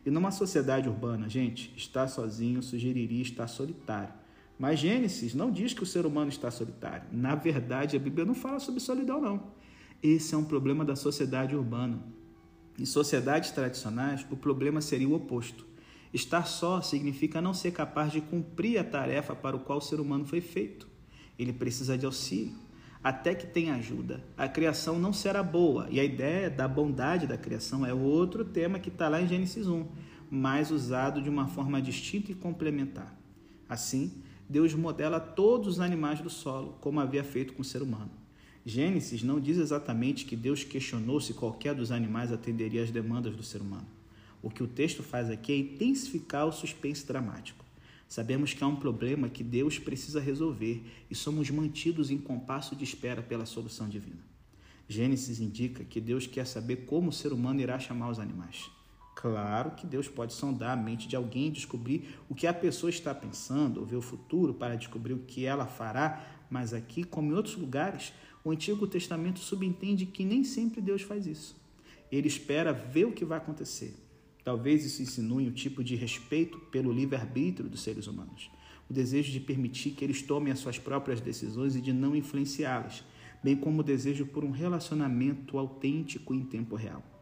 [0.06, 4.14] E numa sociedade urbana, gente, estar sozinho sugeriria estar solitário.
[4.58, 7.08] Mas Gênesis não diz que o ser humano está solitário.
[7.12, 9.52] Na verdade, a Bíblia não fala sobre solidão, não.
[10.02, 12.00] Esse é um problema da sociedade urbana.
[12.78, 15.66] Em sociedades tradicionais, o problema seria o oposto.
[16.14, 20.00] Estar só significa não ser capaz de cumprir a tarefa para o qual o ser
[20.00, 20.88] humano foi feito.
[21.38, 22.54] Ele precisa de auxílio,
[23.04, 24.24] até que tenha ajuda.
[24.38, 28.80] A criação não será boa, e a ideia da bondade da criação é outro tema
[28.80, 29.88] que está lá em Gênesis 1,
[30.30, 33.16] mas usado de uma forma distinta e complementar.
[33.68, 38.12] Assim, Deus modela todos os animais do solo, como havia feito com o ser humano.
[38.66, 43.44] Gênesis não diz exatamente que Deus questionou se qualquer dos animais atenderia às demandas do
[43.44, 43.88] ser humano.
[44.42, 47.64] O que o texto faz aqui é intensificar o suspense dramático.
[48.08, 52.84] Sabemos que há um problema que Deus precisa resolver e somos mantidos em compasso de
[52.84, 54.24] espera pela solução divina.
[54.88, 58.70] Gênesis indica que Deus quer saber como o ser humano irá chamar os animais.
[59.16, 63.14] Claro que Deus pode sondar a mente de alguém descobrir o que a pessoa está
[63.14, 67.36] pensando, ou ver o futuro para descobrir o que ela fará, mas aqui, como em
[67.36, 71.56] outros lugares, o Antigo Testamento subentende que nem sempre Deus faz isso.
[72.12, 73.96] Ele espera ver o que vai acontecer.
[74.44, 78.52] Talvez isso insinue um tipo de respeito pelo livre-arbítrio dos seres humanos,
[78.90, 83.06] o desejo de permitir que eles tomem as suas próprias decisões e de não influenciá-las,
[83.42, 87.13] bem como o desejo por um relacionamento autêntico em tempo real.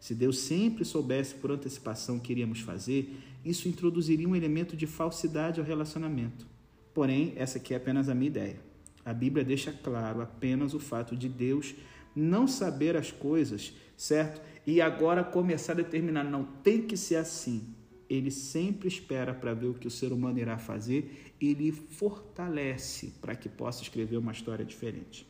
[0.00, 4.86] Se Deus sempre soubesse por antecipação o que iríamos fazer, isso introduziria um elemento de
[4.86, 6.46] falsidade ao relacionamento.
[6.94, 8.60] Porém, essa aqui é apenas a minha ideia.
[9.04, 11.74] A Bíblia deixa claro apenas o fato de Deus
[12.14, 14.40] não saber as coisas, certo?
[14.66, 17.74] E agora começar a determinar, não tem que ser assim.
[18.08, 23.12] Ele sempre espera para ver o que o ser humano irá fazer e lhe fortalece
[23.20, 25.26] para que possa escrever uma história diferente.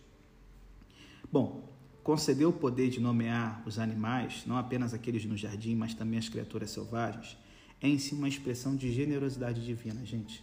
[1.31, 1.69] Bom,
[2.03, 6.29] conceder o poder de nomear os animais, não apenas aqueles no jardim, mas também as
[6.29, 7.37] criaturas selvagens,
[7.81, 10.43] é em si uma expressão de generosidade divina, gente.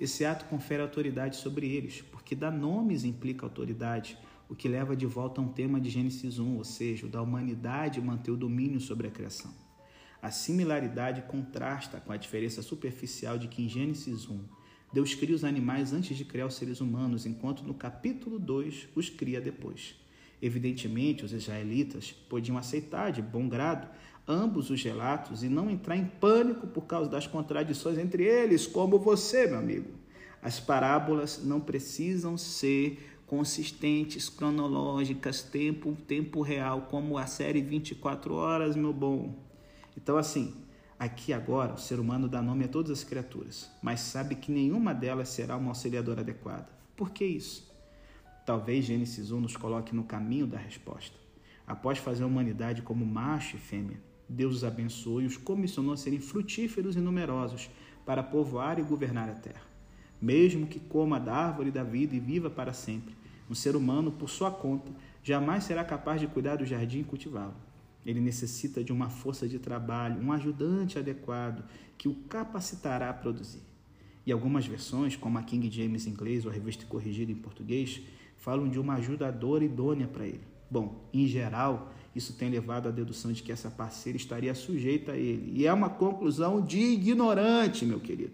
[0.00, 5.06] Esse ato confere autoridade sobre eles, porque dar nomes implica autoridade, o que leva de
[5.06, 8.80] volta a um tema de Gênesis 1, ou seja, o da humanidade manter o domínio
[8.80, 9.52] sobre a criação.
[10.20, 14.40] A similaridade contrasta com a diferença superficial de que em Gênesis 1
[14.92, 19.08] Deus cria os animais antes de criar os seres humanos, enquanto no capítulo 2 os
[19.08, 19.94] cria depois.
[20.42, 23.88] Evidentemente, os israelitas podiam aceitar de bom grado
[24.26, 28.98] ambos os relatos e não entrar em pânico por causa das contradições entre eles, como
[28.98, 29.90] você, meu amigo.
[30.42, 38.76] As parábolas não precisam ser consistentes, cronológicas, tempo, tempo real, como a série 24 horas,
[38.76, 39.34] meu bom.
[39.96, 40.54] Então, assim,
[40.98, 44.92] aqui agora o ser humano dá nome a todas as criaturas, mas sabe que nenhuma
[44.92, 46.68] delas será uma auxiliadora adequada.
[46.96, 47.71] Por que isso?
[48.44, 51.16] Talvez Gênesis 1 nos coloque no caminho da resposta.
[51.64, 55.96] Após fazer a humanidade como macho e fêmea, Deus os abençoou e os comissionou a
[55.96, 57.70] serem frutíferos e numerosos
[58.04, 59.62] para povoar e governar a terra.
[60.20, 63.14] Mesmo que coma da árvore da vida e viva para sempre,
[63.48, 64.90] um ser humano, por sua conta,
[65.22, 67.54] jamais será capaz de cuidar do jardim e cultivá-lo.
[68.04, 71.64] Ele necessita de uma força de trabalho, um ajudante adequado
[71.96, 73.62] que o capacitará a produzir.
[74.26, 78.02] E algumas versões, como a King James em inglês ou a revista corrigida em português,
[78.42, 80.40] falam de uma ajudadora idônea para ele.
[80.68, 85.16] Bom, em geral, isso tem levado à dedução de que essa parceira estaria sujeita a
[85.16, 85.52] ele.
[85.54, 88.32] E é uma conclusão de ignorante, meu querido.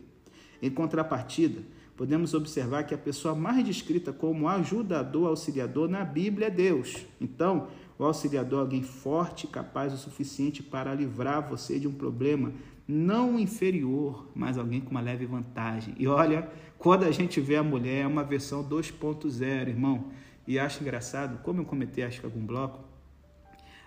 [0.63, 1.61] Em contrapartida,
[1.95, 7.05] podemos observar que a pessoa mais descrita como ajudador, auxiliador na Bíblia é Deus.
[7.21, 7.69] Então,
[7.99, 12.53] o auxiliador é alguém forte capaz o suficiente para livrar você de um problema
[12.87, 15.95] não inferior, mas alguém com uma leve vantagem.
[15.99, 20.07] E olha, quando a gente vê a mulher, é uma versão 2.0, irmão.
[20.47, 22.83] E acho engraçado, como eu comentei, acho que algum bloco,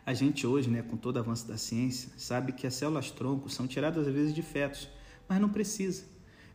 [0.06, 3.50] a gente hoje, né, com todo o avanço da ciência, sabe que as células tronco
[3.50, 4.88] são tiradas às vezes de fetos,
[5.28, 6.04] mas não precisa.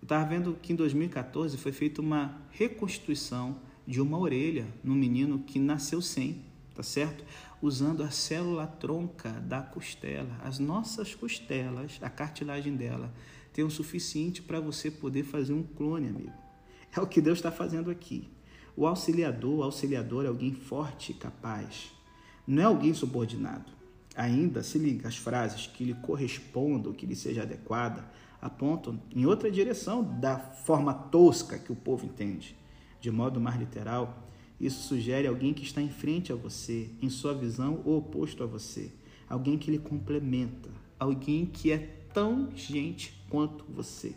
[0.01, 5.41] Eu estava vendo que em 2014 foi feita uma reconstituição de uma orelha no menino
[5.41, 6.45] que nasceu sem,
[6.75, 7.25] tá certo?
[7.61, 10.39] Usando a célula tronca da costela.
[10.43, 13.13] As nossas costelas, a cartilagem dela,
[13.53, 16.33] tem o suficiente para você poder fazer um clone, amigo.
[16.95, 18.29] É o que Deus está fazendo aqui.
[18.77, 21.93] O auxiliador, o auxiliador é alguém forte e capaz.
[22.47, 23.73] Não é alguém subordinado.
[24.15, 28.05] Ainda, se liga, as frases que lhe correspondam, que lhe seja adequada,
[28.41, 32.57] apontam em outra direção da forma tosca que o povo entende.
[33.01, 34.23] De modo mais literal,
[34.61, 38.47] isso sugere alguém que está em frente a você, em sua visão ou oposto a
[38.47, 38.91] você.
[39.29, 40.71] Alguém que lhe complementa.
[40.99, 41.79] Alguém que é
[42.15, 44.15] tão gente quanto você.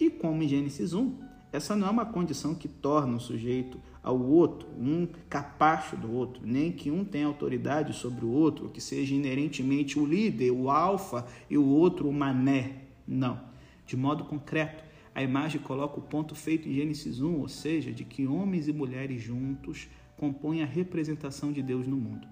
[0.00, 1.18] E como em Gênesis 1,
[1.52, 6.42] essa não é uma condição que torna o sujeito ao outro, um capacho do outro,
[6.44, 11.26] nem que um tenha autoridade sobre o outro, que seja inerentemente o líder, o alfa
[11.50, 12.84] e o outro o mané.
[13.06, 13.40] Não.
[13.86, 14.84] De modo concreto,
[15.16, 18.72] a imagem coloca o ponto feito em Gênesis 1, ou seja, de que homens e
[18.74, 22.28] mulheres juntos compõem a representação de Deus no mundo.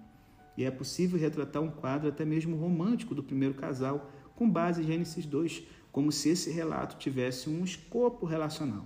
[0.55, 4.85] E é possível retratar um quadro até mesmo romântico do primeiro casal, com base em
[4.85, 8.85] Gênesis 2, como se esse relato tivesse um escopo relacional.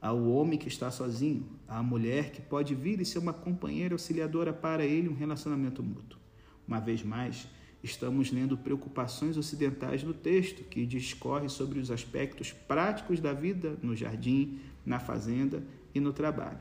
[0.00, 3.34] Há o homem que está sozinho, há a mulher que pode vir e ser uma
[3.34, 6.18] companheira auxiliadora para ele um relacionamento mútuo.
[6.66, 7.46] Uma vez mais,
[7.82, 13.94] estamos lendo preocupações ocidentais no texto, que discorre sobre os aspectos práticos da vida no
[13.94, 15.62] jardim, na fazenda
[15.94, 16.58] e no trabalho.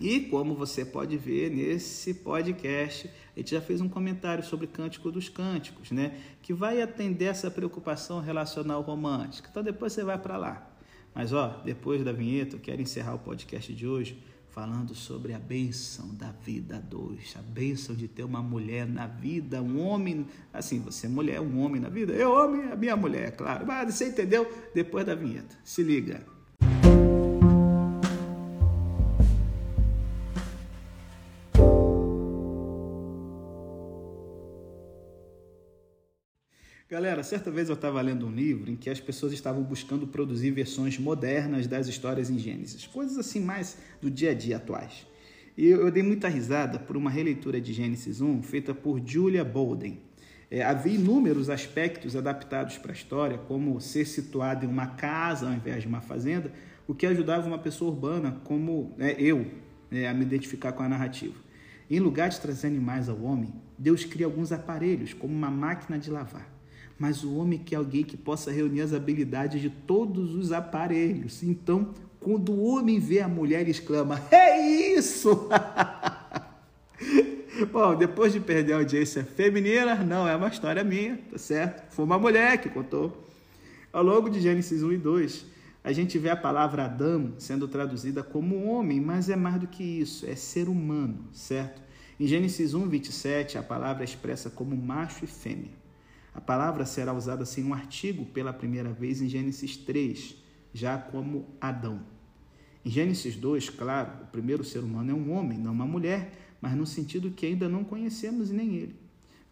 [0.00, 5.10] E como você pode ver nesse podcast, a gente já fez um comentário sobre Cântico
[5.10, 6.20] dos Cânticos, né?
[6.40, 9.48] Que vai atender essa preocupação relacional romântica.
[9.50, 10.70] Então depois você vai para lá.
[11.12, 15.38] Mas ó, depois da vinheta, eu quero encerrar o podcast de hoje falando sobre a
[15.38, 20.80] bênção da vida dois, a bênção de ter uma mulher na vida, um homem, assim,
[20.80, 23.66] você é mulher, um homem na vida, eu homem, a minha mulher, claro.
[23.66, 24.50] Mas você entendeu?
[24.74, 25.56] Depois da vinheta.
[25.64, 26.37] Se liga.
[36.90, 40.52] Galera, certa vez eu estava lendo um livro em que as pessoas estavam buscando produzir
[40.52, 45.06] versões modernas das histórias em Gênesis, coisas assim mais do dia a dia atuais.
[45.54, 50.00] E eu dei muita risada por uma releitura de Gênesis 1 feita por Julia Bolden.
[50.50, 55.52] É, havia inúmeros aspectos adaptados para a história, como ser situado em uma casa ao
[55.52, 56.50] invés de uma fazenda,
[56.86, 59.46] o que ajudava uma pessoa urbana como é, eu
[59.90, 61.36] é, a me identificar com a narrativa.
[61.90, 66.10] Em lugar de trazer animais ao homem, Deus cria alguns aparelhos, como uma máquina de
[66.10, 66.56] lavar
[66.98, 71.42] mas o homem quer alguém que possa reunir as habilidades de todos os aparelhos.
[71.42, 74.58] Então, quando o homem vê a mulher, ele exclama: É
[74.96, 75.48] isso!
[77.72, 81.92] Bom, depois de perder a audiência feminina, não é uma história minha, tá certo?
[81.92, 83.26] Foi uma mulher que contou.
[83.92, 85.46] Ao longo de Gênesis 1 e 2,
[85.82, 89.82] a gente vê a palavra Adão sendo traduzida como homem, mas é mais do que
[89.82, 91.80] isso, é ser humano, certo?
[92.20, 95.77] Em Gênesis 1, 27, a palavra é expressa como macho e fêmea.
[96.38, 100.36] A palavra será usada sem um artigo pela primeira vez em Gênesis 3,
[100.72, 102.00] já como Adão.
[102.84, 106.76] Em Gênesis 2, claro, o primeiro ser humano é um homem, não uma mulher, mas
[106.76, 108.94] no sentido que ainda não conhecemos nem ele.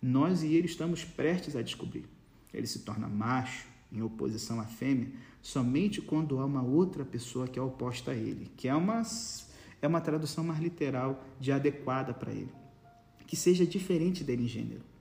[0.01, 2.05] Nós e ele estamos prestes a descobrir.
[2.55, 5.09] Ele se torna macho, em oposição à fêmea,
[5.43, 9.03] somente quando há uma outra pessoa que é oposta a ele, que é uma,
[9.83, 12.53] é uma tradução mais literal de adequada para ele,
[13.27, 14.96] que seja diferente dele em gênero.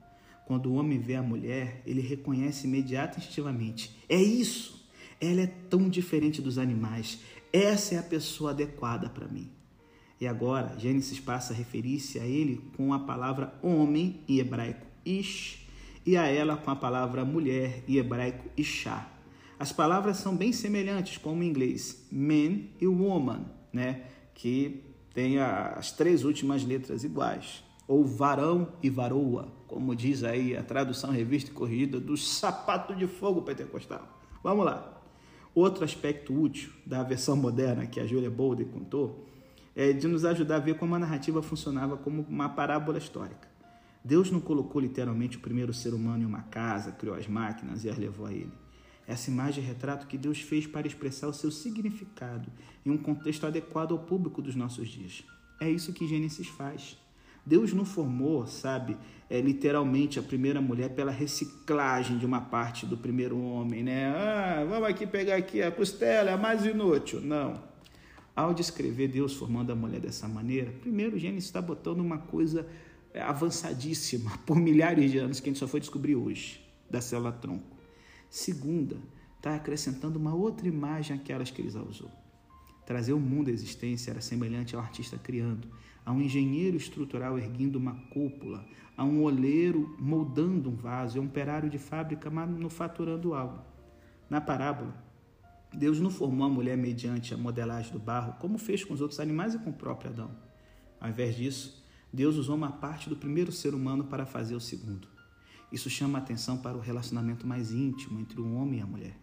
[0.45, 4.85] Quando o homem vê a mulher, ele reconhece imediatamente instintivamente: é isso!
[5.19, 7.19] Ela é tão diferente dos animais.
[7.51, 9.49] Essa é a pessoa adequada para mim.
[10.19, 15.65] E agora, Gênesis passa a referir-se a ele com a palavra homem em hebraico ish
[16.05, 19.09] e a ela com a palavra mulher em hebraico ishá.
[19.57, 24.03] As palavras são bem semelhantes, como em inglês man e woman, né?
[24.33, 24.83] que
[25.13, 31.11] tem as três últimas letras iguais ou varão e varoa, como diz aí a tradução
[31.11, 34.07] revista e corrigida do sapato de fogo pentecostal.
[34.43, 35.01] Vamos lá.
[35.53, 39.25] Outro aspecto útil da versão moderna que a Julia Bolden contou
[39.75, 43.47] é de nos ajudar a ver como a narrativa funcionava como uma parábola histórica.
[44.03, 47.89] Deus não colocou literalmente o primeiro ser humano em uma casa, criou as máquinas e
[47.89, 48.51] as levou a ele.
[49.07, 52.51] Essa imagem é retrato que Deus fez para expressar o seu significado
[52.85, 55.23] em um contexto adequado ao público dos nossos dias.
[55.59, 56.97] É isso que Gênesis faz.
[57.45, 58.97] Deus não formou, sabe,
[59.29, 64.07] é, literalmente a primeira mulher pela reciclagem de uma parte do primeiro homem, né?
[64.07, 67.21] Ah, vamos aqui pegar aqui a costela, é mais inútil.
[67.21, 67.61] Não.
[68.35, 72.67] Ao descrever Deus formando a mulher dessa maneira, primeiro Gênesis está botando uma coisa
[73.13, 77.31] é, avançadíssima por milhares de anos que a gente só foi descobrir hoje, da célula
[77.31, 77.77] tronco.
[78.29, 78.97] Segunda,
[79.37, 82.11] está acrescentando uma outra imagem àquelas que ele usou.
[82.85, 85.67] Trazer o mundo à existência era semelhante ao artista criando,
[86.05, 91.25] a um engenheiro estrutural erguendo uma cúpula, a um oleiro moldando um vaso, a um
[91.25, 93.59] operário de fábrica manufaturando algo.
[94.29, 95.03] Na parábola,
[95.73, 99.19] Deus não formou a mulher mediante a modelagem do barro, como fez com os outros
[99.19, 100.31] animais e com o próprio Adão.
[100.99, 101.83] Ao invés disso,
[102.13, 105.07] Deus usou uma parte do primeiro ser humano para fazer o segundo.
[105.71, 109.17] Isso chama a atenção para o relacionamento mais íntimo entre o homem e a mulher.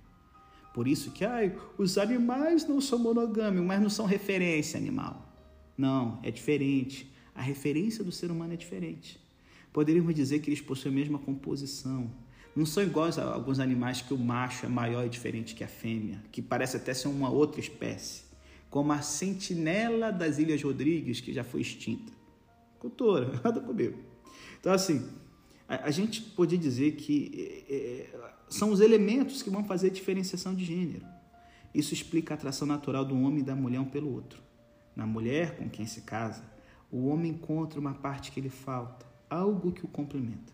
[0.75, 5.32] Por isso que ai, os animais não são monogâmicos, mas não são referência animal.
[5.77, 7.11] Não, é diferente.
[7.35, 9.19] A referência do ser humano é diferente.
[9.73, 12.11] Poderíamos dizer que eles possuem a mesma composição.
[12.55, 15.69] Não são iguais a alguns animais que o macho é maior e diferente que a
[15.69, 18.31] fêmea, que parece até ser uma outra espécie.
[18.69, 22.11] como a sentinela das Ilhas Rodrigues, que já foi extinta.
[22.79, 23.99] Cultura, nada comigo.
[24.59, 25.07] Então, assim,
[25.69, 29.91] a, a gente podia dizer que é, é, são os elementos que vão fazer a
[29.91, 31.05] diferenciação de gênero.
[31.75, 34.43] Isso explica a atração natural do homem e da mulher um pelo outro.
[34.95, 36.45] Na mulher com quem se casa,
[36.91, 40.53] o homem encontra uma parte que lhe falta, algo que o complementa.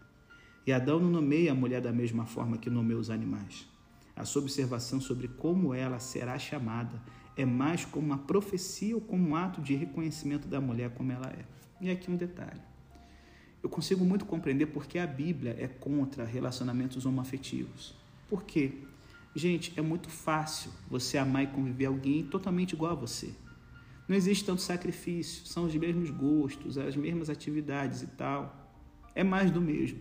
[0.67, 3.67] E Adão não nomeia a mulher da mesma forma que nomeia os animais.
[4.15, 7.01] A sua observação sobre como ela será chamada
[7.37, 11.29] é mais como uma profecia ou como um ato de reconhecimento da mulher como ela
[11.29, 11.45] é.
[11.81, 12.61] E aqui um detalhe.
[13.63, 17.95] Eu consigo muito compreender porque a Bíblia é contra relacionamentos homoafetivos.
[18.29, 18.73] Por quê?
[19.35, 23.33] Gente, é muito fácil você amar e conviver alguém totalmente igual a você.
[24.09, 28.73] Não existe tanto sacrifício, são os mesmos gostos, as mesmas atividades e tal.
[29.15, 30.01] É mais do mesmo.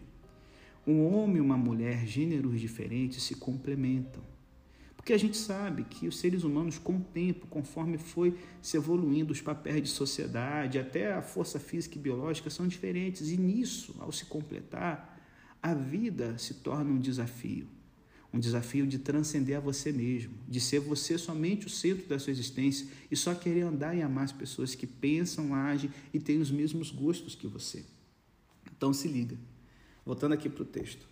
[0.86, 4.24] Um homem e uma mulher, gêneros diferentes, se complementam.
[4.96, 9.34] Porque a gente sabe que os seres humanos, com o tempo, conforme foi se evoluindo
[9.34, 13.30] os papéis de sociedade, até a força física e biológica são diferentes.
[13.30, 15.18] E nisso, ao se completar,
[15.62, 17.68] a vida se torna um desafio.
[18.34, 22.32] Um desafio de transcender a você mesmo, de ser você somente o centro da sua
[22.32, 26.52] existência e só querer andar e amar as pessoas que pensam, agem e têm os
[26.52, 27.86] mesmos gostos que você.
[28.76, 29.38] Então se liga.
[30.06, 31.08] Voltando aqui para o texto.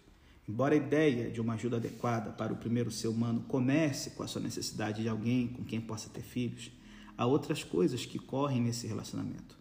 [0.48, 4.28] Embora a ideia de uma ajuda adequada para o primeiro ser humano comece com a
[4.28, 6.72] sua necessidade de alguém com quem possa ter filhos,
[7.18, 9.58] há outras coisas que correm nesse relacionamento.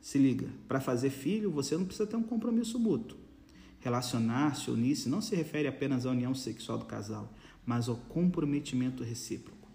[0.00, 3.18] Se liga, para fazer filho você não precisa ter um compromisso mútuo.
[3.80, 7.32] Relacionar-se, unir-se não se refere apenas à união sexual do casal,
[7.66, 9.68] mas ao comprometimento recíproco.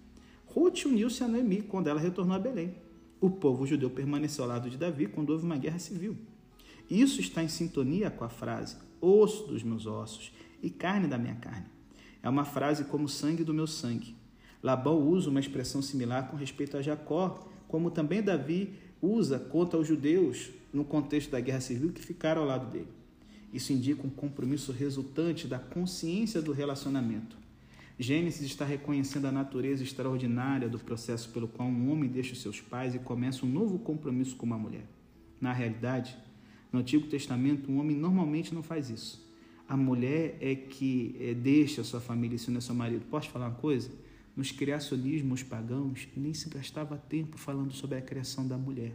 [0.45, 2.75] Ruth uniu-se a Noemi quando ela retornou a Belém.
[3.19, 6.15] O povo judeu permaneceu ao lado de Davi quando houve uma guerra civil.
[6.89, 10.31] Isso está em sintonia com a frase osso dos meus ossos
[10.61, 11.65] e carne da minha carne.
[12.21, 14.15] É uma frase como sangue do meu sangue.
[14.61, 19.87] Labão usa uma expressão similar com respeito a Jacó, como também Davi usa contra os
[19.87, 22.94] judeus no contexto da guerra civil que ficaram ao lado dele.
[23.55, 27.37] Isso indica um compromisso resultante da consciência do relacionamento.
[27.97, 32.59] Gênesis está reconhecendo a natureza extraordinária do processo pelo qual um homem deixa os seus
[32.59, 34.85] pais e começa um novo compromisso com uma mulher.
[35.39, 36.17] Na realidade,
[36.69, 39.25] no Antigo Testamento, um homem normalmente não faz isso.
[39.69, 43.05] A mulher é que é, deixa sua família e se une seu marido.
[43.05, 43.89] Posso falar uma coisa?
[44.35, 48.91] Nos criacionismos pagãos, nem se gastava tempo falando sobre a criação da mulher.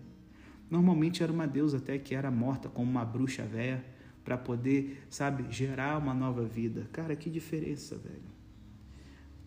[0.70, 3.82] Normalmente era uma deusa até que era morta como uma bruxa velha
[4.24, 6.88] para poder, sabe, gerar uma nova vida.
[6.92, 8.30] Cara, que diferença, velho.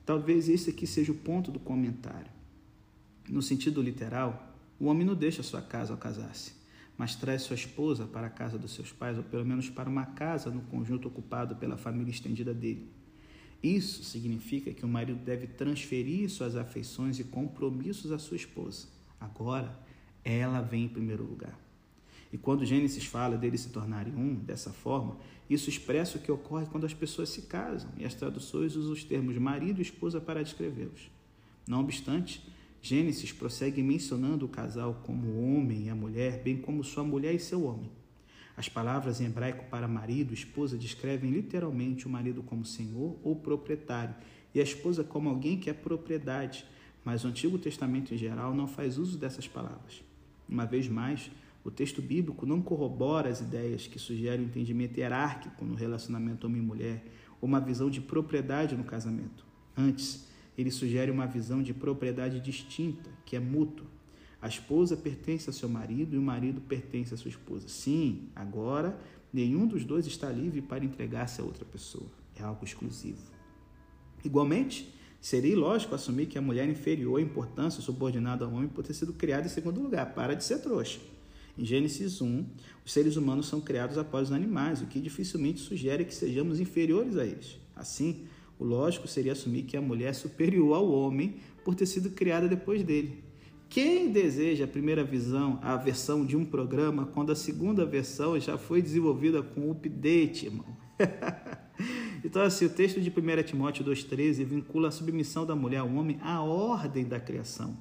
[0.05, 2.31] Talvez esse aqui seja o ponto do comentário.
[3.29, 6.63] No sentido literal, o homem não deixa sua casa ao casar-se
[6.97, 10.05] mas traz sua esposa para a casa dos seus pais, ou pelo menos para uma
[10.05, 12.89] casa no conjunto ocupado pela família estendida dele.
[13.61, 18.87] Isso significa que o marido deve transferir suas afeições e compromissos à sua esposa.
[19.19, 19.77] Agora,
[20.23, 21.57] ela vem em primeiro lugar.
[22.33, 25.15] E quando Gênesis fala deles se tornarem um dessa forma,
[25.47, 29.03] isso expressa o que ocorre quando as pessoas se casam, e as traduções usam os
[29.03, 31.11] termos marido e esposa para descrevê-los.
[31.67, 32.43] Não obstante,
[32.81, 37.35] Gênesis prossegue mencionando o casal como o homem e a mulher, bem como sua mulher
[37.35, 37.91] e seu homem.
[38.57, 43.35] As palavras em hebraico para marido e esposa descrevem literalmente o marido como senhor ou
[43.35, 44.15] proprietário
[44.55, 46.65] e a esposa como alguém que é propriedade,
[47.05, 50.03] mas o Antigo Testamento em geral não faz uso dessas palavras.
[50.49, 51.31] Uma vez mais,
[51.63, 57.05] o texto bíblico não corrobora as ideias que sugerem um entendimento hierárquico no relacionamento homem-mulher
[57.39, 59.45] ou uma visão de propriedade no casamento.
[59.75, 63.87] Antes, ele sugere uma visão de propriedade distinta, que é mútua.
[64.41, 67.69] A esposa pertence a seu marido e o marido pertence à sua esposa.
[67.69, 68.99] Sim, agora
[69.31, 72.11] nenhum dos dois está livre para entregar-se a outra pessoa.
[72.35, 73.21] É algo exclusivo.
[74.23, 78.93] Igualmente, seria ilógico assumir que a mulher inferior em importância subordinada ao homem por ter
[78.93, 80.13] sido criada em segundo lugar.
[80.13, 81.12] Para de ser trouxa.
[81.57, 82.45] Em Gênesis 1,
[82.83, 87.15] os seres humanos são criados após os animais, o que dificilmente sugere que sejamos inferiores
[87.15, 87.59] a eles.
[87.75, 88.25] Assim,
[88.57, 92.47] o lógico seria assumir que a mulher é superior ao homem por ter sido criada
[92.47, 93.23] depois dele.
[93.69, 98.57] Quem deseja a primeira visão, a versão de um programa, quando a segunda versão já
[98.57, 100.77] foi desenvolvida com update, irmão?
[102.23, 106.19] então, assim, o texto de 1 Timóteo 2,13 vincula a submissão da mulher ao homem
[106.21, 107.75] à ordem da criação.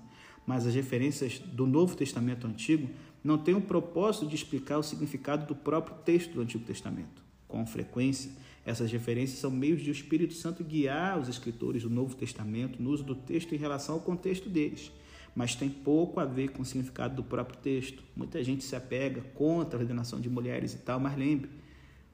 [0.46, 2.88] Mas as referências do Novo Testamento Antigo
[3.22, 7.22] não têm o propósito de explicar o significado do próprio texto do Antigo Testamento.
[7.46, 8.30] Com frequência,
[8.64, 12.90] essas referências são meios de o Espírito Santo guiar os escritores do Novo Testamento no
[12.90, 14.92] uso do texto em relação ao contexto deles,
[15.34, 18.02] mas tem pouco a ver com o significado do próprio texto.
[18.16, 21.50] Muita gente se apega contra a ordenação de mulheres e tal, mas lembre,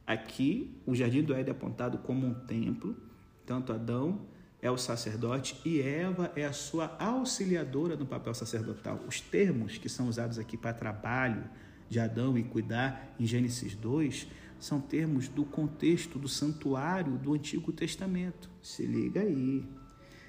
[0.07, 2.97] aqui o Jardim do Éden é apontado como um templo,
[3.45, 4.21] tanto Adão
[4.61, 9.01] é o sacerdote e Eva é a sua auxiliadora no papel sacerdotal.
[9.07, 11.45] Os termos que são usados aqui para trabalho
[11.89, 14.27] de Adão e cuidar em Gênesis 2
[14.59, 18.51] são termos do contexto do santuário do Antigo Testamento.
[18.61, 19.65] Se liga aí.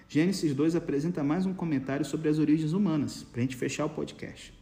[0.07, 3.89] Gênesis 2 apresenta mais um comentário sobre as origens humanas, para a gente fechar o
[3.89, 4.53] podcast.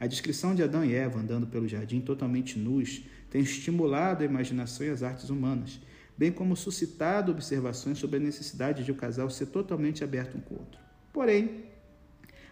[0.00, 4.84] A descrição de Adão e Eva andando pelo jardim totalmente nus tem estimulado a imaginação
[4.84, 5.80] e as artes humanas
[6.16, 10.54] bem como suscitado observações sobre a necessidade de o casal ser totalmente aberto um com
[10.54, 10.80] o outro.
[11.12, 11.64] Porém,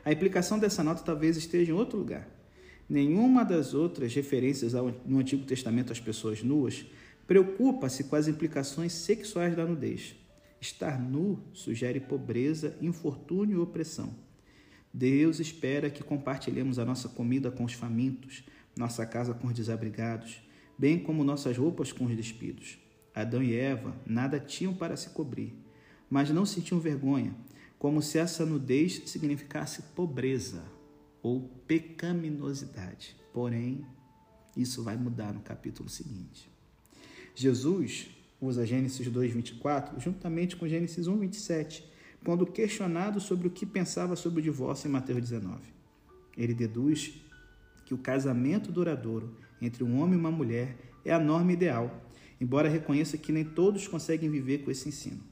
[0.05, 2.29] a implicação dessa nota talvez esteja em outro lugar.
[2.89, 4.73] Nenhuma das outras referências
[5.07, 6.85] no Antigo Testamento às pessoas nuas
[7.27, 10.17] preocupa-se com as implicações sexuais da nudez.
[10.61, 14.13] Estar nu sugere pobreza, infortúnio e opressão.
[14.93, 18.43] Deus espera que compartilhemos a nossa comida com os famintos,
[18.77, 20.43] nossa casa com os desabrigados,
[20.77, 22.80] bem como nossas roupas com os despidos.
[23.15, 25.55] Adão e Eva nada tinham para se cobrir,
[26.09, 27.35] mas não sentiam vergonha,
[27.79, 30.63] como se essa nudez significasse pobreza
[31.23, 33.17] ou pecaminosidade.
[33.33, 33.85] Porém,
[34.57, 36.51] isso vai mudar no capítulo seguinte.
[37.35, 38.09] Jesus
[38.41, 41.85] usa Gênesis 2:24 juntamente com Gênesis 1:27,
[42.25, 45.61] quando questionado sobre o que pensava sobre o divórcio em Mateus 19.
[46.37, 47.15] Ele deduz
[47.85, 52.10] que o casamento duradouro entre um homem e uma mulher é a norma ideal
[52.41, 55.23] embora reconheça que nem todos conseguem viver com esse ensino.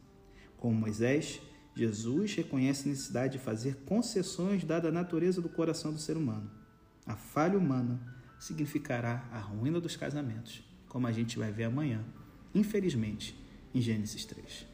[0.57, 1.41] Como Moisés,
[1.75, 6.51] Jesus reconhece a necessidade de fazer concessões dada a natureza do coração do ser humano.
[7.07, 8.01] A falha humana
[8.39, 12.05] significará a ruína dos casamentos, como a gente vai ver amanhã,
[12.55, 13.39] infelizmente,
[13.75, 14.67] em Gênesis 3.